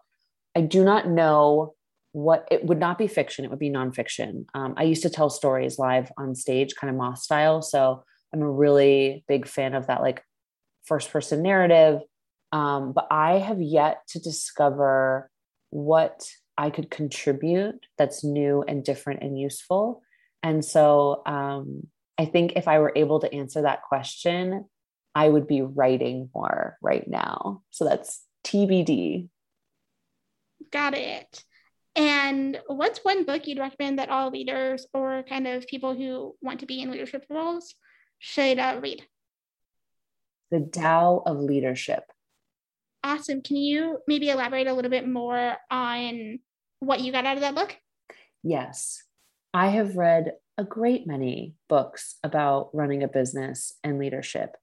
I 0.57 0.63
do 0.63 0.83
not 0.85 1.09
know 1.09 1.75
what 2.11 2.49
it 2.51 2.65
would 2.65 2.81
not 2.81 2.99
be 2.99 3.07
fiction, 3.07 3.45
it 3.45 3.51
would 3.53 3.61
be 3.61 3.71
nonfiction. 3.71 4.47
Um, 4.55 4.75
I 4.77 4.83
used 4.83 5.03
to 5.03 5.09
tell 5.09 5.31
stories 5.31 5.79
live 5.79 6.11
on 6.19 6.35
stage, 6.35 6.75
kind 6.75 6.91
of 6.91 6.97
moth 6.97 7.21
style. 7.21 7.63
So 7.63 8.03
I'm 8.35 8.43
a 8.43 8.51
really 8.51 9.25
big 9.29 9.47
fan 9.47 9.75
of 9.75 9.87
that, 9.87 10.03
like 10.03 10.21
first 10.83 11.13
person 11.13 11.45
narrative. 11.45 12.01
Um, 12.53 12.93
but 12.93 13.07
I 13.11 13.39
have 13.39 13.61
yet 13.61 14.03
to 14.09 14.21
discover 14.21 15.31
what 15.71 16.29
I 16.59 16.71
could 16.71 16.91
contribute 16.91 17.87
that's 17.97 18.25
new 18.25 18.63
and 18.67 18.85
different 18.85 19.23
and 19.23 19.39
useful. 19.39 20.03
And 20.43 20.65
so 20.65 21.23
um, 21.27 21.87
I 22.19 22.25
think 22.25 22.55
if 22.57 22.67
I 22.67 22.81
were 22.81 22.93
able 22.97 23.21
to 23.21 23.33
answer 23.33 23.63
that 23.63 23.83
question, 23.83 24.65
I 25.15 25.29
would 25.29 25.47
be 25.47 25.63
writing 25.63 26.31
more 26.35 26.77
right 26.83 27.07
now. 27.07 27.63
So 27.71 27.85
that's 27.85 28.25
TBD. 28.45 29.29
Got 30.71 30.95
it. 30.95 31.45
And 31.97 32.61
what's 32.67 33.01
one 33.01 33.25
book 33.25 33.47
you'd 33.47 33.59
recommend 33.59 33.99
that 33.99 34.11
all 34.11 34.31
leaders 34.31 34.87
or 34.95 35.25
kind 35.29 35.47
of 35.47 35.67
people 35.67 35.95
who 35.95 36.37
want 36.41 36.61
to 36.61 36.67
be 36.67 36.81
in 36.81 36.91
leadership 36.91 37.25
roles 37.29 37.75
should 38.19 38.59
uh, 38.59 38.79
read? 38.81 39.05
the 40.51 40.61
Tao 40.61 41.23
of 41.25 41.39
leadership. 41.39 42.05
Awesome. 43.03 43.43
Can 43.43 43.57
you 43.57 43.99
maybe 44.07 44.29
elaborate 44.29 44.67
a 44.67 44.75
little 44.75 44.91
bit 44.91 45.09
more 45.09 45.57
on 45.71 46.39
what 46.81 47.01
you 47.01 47.13
got 47.13 47.27
out 47.27 47.37
of 47.37 47.43
that 47.43 47.55
book? 47.55 47.77
Yes. 48.43 49.03
I 49.53 49.69
have 49.69 49.97
read 49.97 50.33
a 50.59 50.65
great 50.65 51.07
many 51.07 51.55
books 51.69 52.17
about 52.23 52.71
running 52.75 53.03
a 53.03 53.09
business 53.09 53.75
and 53.83 53.99
leadership. 53.99 54.57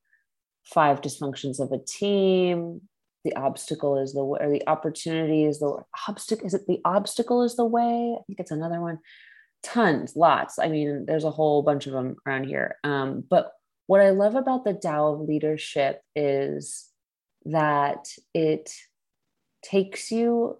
Five 0.64 1.02
dysfunctions 1.02 1.60
of 1.60 1.72
a 1.72 1.84
team. 1.84 2.82
The 3.26 3.36
obstacle 3.36 3.98
is 3.98 4.14
the 4.14 4.24
way, 4.24 4.40
or 4.42 4.52
the 4.52 4.68
opportunity 4.68 5.44
is 5.44 5.60
the 5.60 5.84
obstacle. 6.08 6.46
Is 6.46 6.54
it 6.54 6.68
the 6.68 6.80
obstacle 6.86 7.44
is 7.44 7.56
the 7.56 7.66
way? 7.66 8.16
I 8.18 8.24
think 8.28 8.40
it's 8.40 8.52
another 8.52 8.80
one. 8.80 9.00
Tons, 9.64 10.16
lots. 10.16 10.60
I 10.60 10.68
mean, 10.70 11.06
there's 11.08 11.24
a 11.24 11.32
whole 11.32 11.64
bunch 11.64 11.88
of 11.88 11.94
them 11.94 12.16
around 12.26 12.46
here. 12.46 12.78
Um, 12.84 13.24
but 13.28 13.52
what 13.88 14.02
I 14.02 14.12
love 14.12 14.36
about 14.36 14.64
the 14.64 14.74
Tao 14.74 15.14
of 15.14 15.22
leadership 15.22 16.02
is 16.16 16.87
that 17.52 18.08
it 18.34 18.72
takes 19.64 20.12
you 20.12 20.58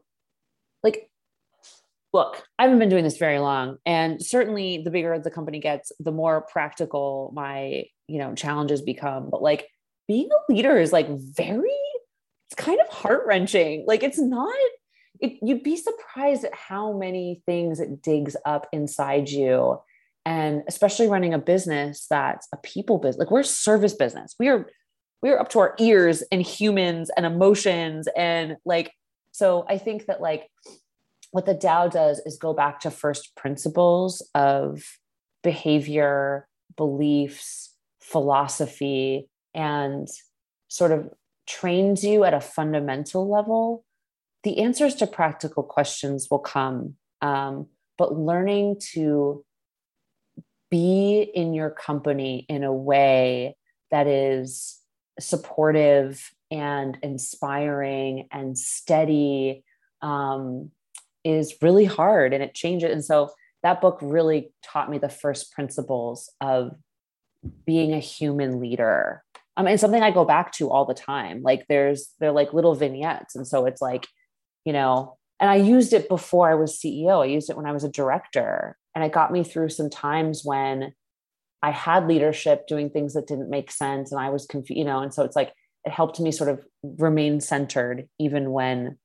like 0.84 1.10
look 2.14 2.44
i 2.58 2.64
haven't 2.64 2.80
been 2.80 2.90
doing 2.90 3.04
this 3.04 3.18
very 3.18 3.40
long 3.40 3.78
and 3.86 4.24
certainly 4.24 4.82
the 4.84 4.92
bigger 4.92 5.18
the 5.20 5.32
company 5.32 5.60
gets 5.60 5.92
the 6.00 6.12
more 6.12 6.42
practical 6.42 7.32
my 7.34 7.86
you 8.08 8.20
know 8.20 8.34
challenges 8.34 8.82
become. 8.82 9.30
But 9.30 9.42
like 9.42 9.68
being 10.08 10.30
a 10.32 10.52
leader 10.52 10.78
is 10.78 10.94
like 10.94 11.08
very 11.10 11.70
it's 12.50 12.56
kind 12.56 12.80
of 12.80 12.88
heart-wrenching. 12.88 13.84
Like 13.88 14.04
it's 14.04 14.20
not 14.20 14.56
it, 15.20 15.40
you'd 15.42 15.64
be 15.64 15.76
surprised 15.76 16.46
at 16.46 16.54
how 16.54 16.94
many 16.94 17.42
things 17.46 17.80
it 17.80 18.02
digs 18.02 18.36
up 18.46 18.68
inside 18.72 19.30
you 19.30 19.80
and 20.26 20.62
especially 20.68 21.08
running 21.08 21.34
a 21.34 21.40
business 21.40 22.06
that's 22.08 22.48
a 22.54 22.58
people 22.58 23.00
business 23.00 23.20
like 23.20 23.32
we're 23.32 23.42
a 23.42 23.46
service 23.46 23.94
business. 23.94 24.36
We 24.40 24.48
are 24.48 24.70
we're 25.22 25.40
up 25.40 25.50
to 25.50 25.60
our 25.60 25.76
ears 25.80 26.22
in 26.32 26.40
humans 26.40 27.10
and 27.16 27.26
emotions 27.26 28.08
and 28.16 28.58
like 28.66 28.92
so 29.32 29.66
i 29.70 29.78
think 29.78 30.06
that 30.06 30.22
like 30.22 30.50
what 31.32 31.46
the 31.46 31.54
Tao 31.54 31.88
does 31.88 32.20
is 32.26 32.38
go 32.38 32.54
back 32.54 32.80
to 32.80 32.90
first 32.90 33.36
principles 33.36 34.28
of 34.34 34.82
behavior 35.44 36.48
beliefs 36.76 37.76
philosophy 38.00 39.28
and 39.54 40.08
sort 40.70 40.92
of 40.92 41.10
trains 41.46 42.04
you 42.04 42.24
at 42.24 42.34
a 42.34 42.42
fundamental 42.42 43.30
level. 43.30 43.84
The 44.44 44.60
answers 44.60 44.96
to 44.96 45.08
practical 45.08 45.64
questions 45.64 46.28
will 46.32 46.40
come 46.40 46.96
um, 47.22 47.68
but 47.98 48.16
learning 48.18 48.80
to 48.94 49.44
be 50.70 51.30
in 51.34 51.54
your 51.54 51.70
company 51.70 52.46
in 52.48 52.64
a 52.64 52.74
way 52.74 53.56
that 53.90 54.08
is 54.08 54.77
supportive 55.20 56.32
and 56.52 56.98
inspiring 57.02 58.28
and 58.32 58.58
steady 58.58 59.64
um, 60.02 60.72
is 61.24 61.56
really 61.62 61.86
hard 61.86 62.34
and 62.34 62.44
it 62.44 62.54
changes. 62.54 62.92
And 62.92 63.04
so 63.04 63.32
that 63.64 63.82
book 63.82 64.00
really 64.02 64.52
taught 64.64 64.90
me 64.90 64.98
the 64.98 65.10
first 65.10 65.52
principles 65.52 66.32
of 66.40 66.72
being 67.66 67.94
a 67.94 68.00
human 68.00 68.60
leader. 68.60 69.24
Um, 69.56 69.68
and 69.68 69.80
something 69.80 70.04
I 70.04 70.12
go 70.12 70.24
back 70.24 70.52
to 70.54 70.70
all 70.70 70.86
the 70.86 70.94
time. 70.94 71.42
Like 71.42 71.66
there's 71.68 72.14
they're 72.20 72.32
like 72.32 72.54
little 72.54 72.76
vignettes. 72.76 73.36
And 73.36 73.48
so 73.48 73.66
it's 73.66 73.82
like, 73.82 74.08
you 74.66 74.74
know, 74.74 75.18
and 75.40 75.50
I 75.50 75.56
used 75.56 75.94
it 75.94 76.10
before 76.10 76.50
I 76.50 76.56
was 76.56 76.80
CEO. 76.80 77.24
I 77.24 77.26
used 77.26 77.50
it 77.50 77.58
when 77.58 77.66
I 77.66 77.72
was 77.72 77.84
a 77.84 77.90
director. 77.90 78.78
And 78.96 79.04
it 79.04 79.12
got 79.12 79.32
me 79.32 79.44
through 79.44 79.70
some 79.70 79.90
times 79.90 80.42
when 80.44 80.94
I 81.62 81.72
had 81.72 82.08
leadership 82.08 82.68
doing 82.68 82.90
things 82.90 83.14
that 83.14 83.28
didn't 83.28 83.50
make 83.50 83.72
sense 83.72 84.12
and 84.12 84.22
I 84.22 84.30
was 84.30 84.46
confused, 84.46 84.78
you 84.78 84.86
know, 84.86 85.00
and 85.00 85.14
so 85.14 85.24
it's 85.24 85.36
like 85.36 85.54
it 85.86 85.92
helped 85.92 86.20
me 86.20 86.32
sort 86.32 86.50
of 86.50 86.64
remain 86.84 87.40
centered 87.40 88.08
even 88.20 88.52
when 88.52 88.98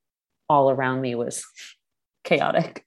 all 0.49 0.71
around 0.71 1.01
me 1.01 1.15
was 1.15 1.45
chaotic. 2.25 2.85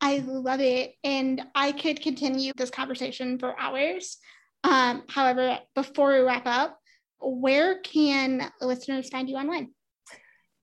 I 0.00 0.18
love 0.18 0.60
it. 0.60 0.94
And 1.02 1.42
I 1.54 1.72
could 1.72 2.00
continue 2.00 2.52
this 2.56 2.70
conversation 2.70 3.38
for 3.38 3.58
hours. 3.58 4.18
Um, 4.62 5.04
however, 5.08 5.58
before 5.74 6.12
we 6.12 6.20
wrap 6.20 6.46
up, 6.46 6.78
where 7.18 7.80
can 7.80 8.50
listeners 8.60 9.08
find 9.08 9.28
you 9.28 9.36
online? 9.36 9.70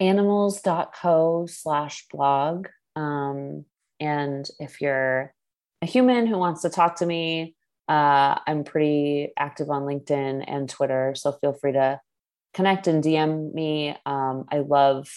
Animalz.co 0.02 1.48
slash 1.48 2.06
blog. 2.12 2.68
Um, 2.96 3.66
and 4.00 4.48
if 4.60 4.82
you're 4.82 5.34
a 5.82 5.86
human 5.86 6.28
who 6.28 6.38
wants 6.38 6.62
to 6.62 6.70
talk 6.70 6.98
to 6.98 7.06
me, 7.06 7.56
uh, 7.88 8.40
I'm 8.48 8.64
pretty 8.64 9.34
active 9.38 9.70
on 9.70 9.84
LinkedIn 9.84 10.44
and 10.48 10.70
Twitter. 10.70 11.14
So 11.16 11.34
feel 11.34 11.54
free 11.54 11.74
to 11.74 12.00
connect 12.54 12.88
and 12.88 13.04
DM 13.04 13.54
me. 13.54 13.96
Um, 14.06 14.46
I 14.52 14.60
love 14.60 15.10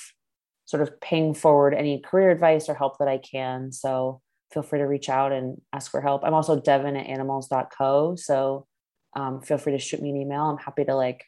sort 0.64 0.82
of 0.82 1.00
paying 1.00 1.34
forward 1.34 1.74
any 1.74 2.00
career 2.00 2.30
advice 2.30 2.68
or 2.68 2.74
help 2.74 2.98
that 2.98 3.08
I 3.08 3.18
can. 3.18 3.70
So 3.72 4.20
feel 4.52 4.62
free 4.62 4.80
to 4.80 4.86
reach 4.86 5.08
out 5.08 5.32
and 5.32 5.60
ask 5.72 5.90
for 5.90 6.00
help. 6.00 6.24
I'm 6.24 6.34
also 6.34 6.60
Devin 6.60 6.96
at 6.96 7.06
animalz.co. 7.06 8.16
So 8.16 8.66
um, 9.14 9.40
feel 9.40 9.58
free 9.58 9.72
to 9.72 9.78
shoot 9.78 10.02
me 10.02 10.10
an 10.10 10.16
email. 10.16 10.42
I'm 10.42 10.58
happy 10.58 10.84
to 10.84 10.94
like, 10.94 11.24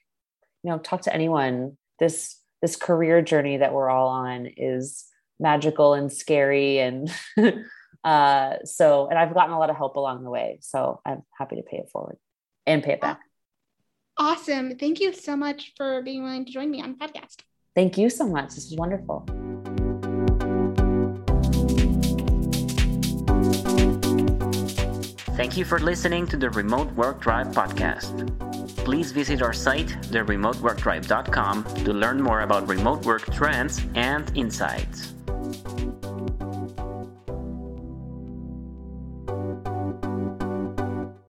you 0.62 0.70
know, 0.70 0.78
talk 0.78 1.02
to 1.02 1.14
anyone. 1.14 1.76
This 1.98 2.36
this 2.60 2.74
career 2.74 3.22
journey 3.22 3.58
that 3.58 3.72
we're 3.72 3.88
all 3.88 4.08
on 4.08 4.46
is 4.56 5.04
magical 5.38 5.94
and 5.94 6.12
scary 6.12 6.78
and 6.78 7.08
uh 8.04 8.56
so 8.64 9.08
and 9.08 9.18
I've 9.18 9.34
gotten 9.34 9.52
a 9.52 9.58
lot 9.58 9.70
of 9.70 9.76
help 9.76 9.96
along 9.96 10.24
the 10.24 10.30
way. 10.30 10.58
So 10.60 11.00
I'm 11.04 11.22
happy 11.36 11.56
to 11.56 11.62
pay 11.62 11.78
it 11.78 11.90
forward 11.90 12.16
and 12.66 12.82
pay 12.82 12.92
it 12.92 13.00
back. 13.00 13.20
Awesome. 14.16 14.76
Thank 14.76 15.00
you 15.00 15.12
so 15.12 15.36
much 15.36 15.72
for 15.76 16.02
being 16.02 16.24
willing 16.24 16.44
to 16.44 16.52
join 16.52 16.70
me 16.70 16.82
on 16.82 16.96
the 16.98 16.98
podcast. 16.98 17.36
Thank 17.74 17.96
you 17.96 18.10
so 18.10 18.26
much. 18.26 18.54
This 18.54 18.66
is 18.70 18.76
wonderful. 18.76 19.26
Thank 25.36 25.56
you 25.56 25.64
for 25.64 25.78
listening 25.78 26.26
to 26.26 26.36
the 26.36 26.50
Remote 26.50 26.90
Work 26.94 27.20
Tribe 27.20 27.54
podcast. 27.54 28.26
Please 28.84 29.12
visit 29.12 29.40
our 29.40 29.52
site, 29.52 29.86
theremoteworktribe.com, 30.10 31.64
to 31.84 31.92
learn 31.92 32.20
more 32.20 32.40
about 32.40 32.66
remote 32.66 33.04
work 33.04 33.32
trends 33.32 33.80
and 33.94 34.32
insights. 34.36 35.14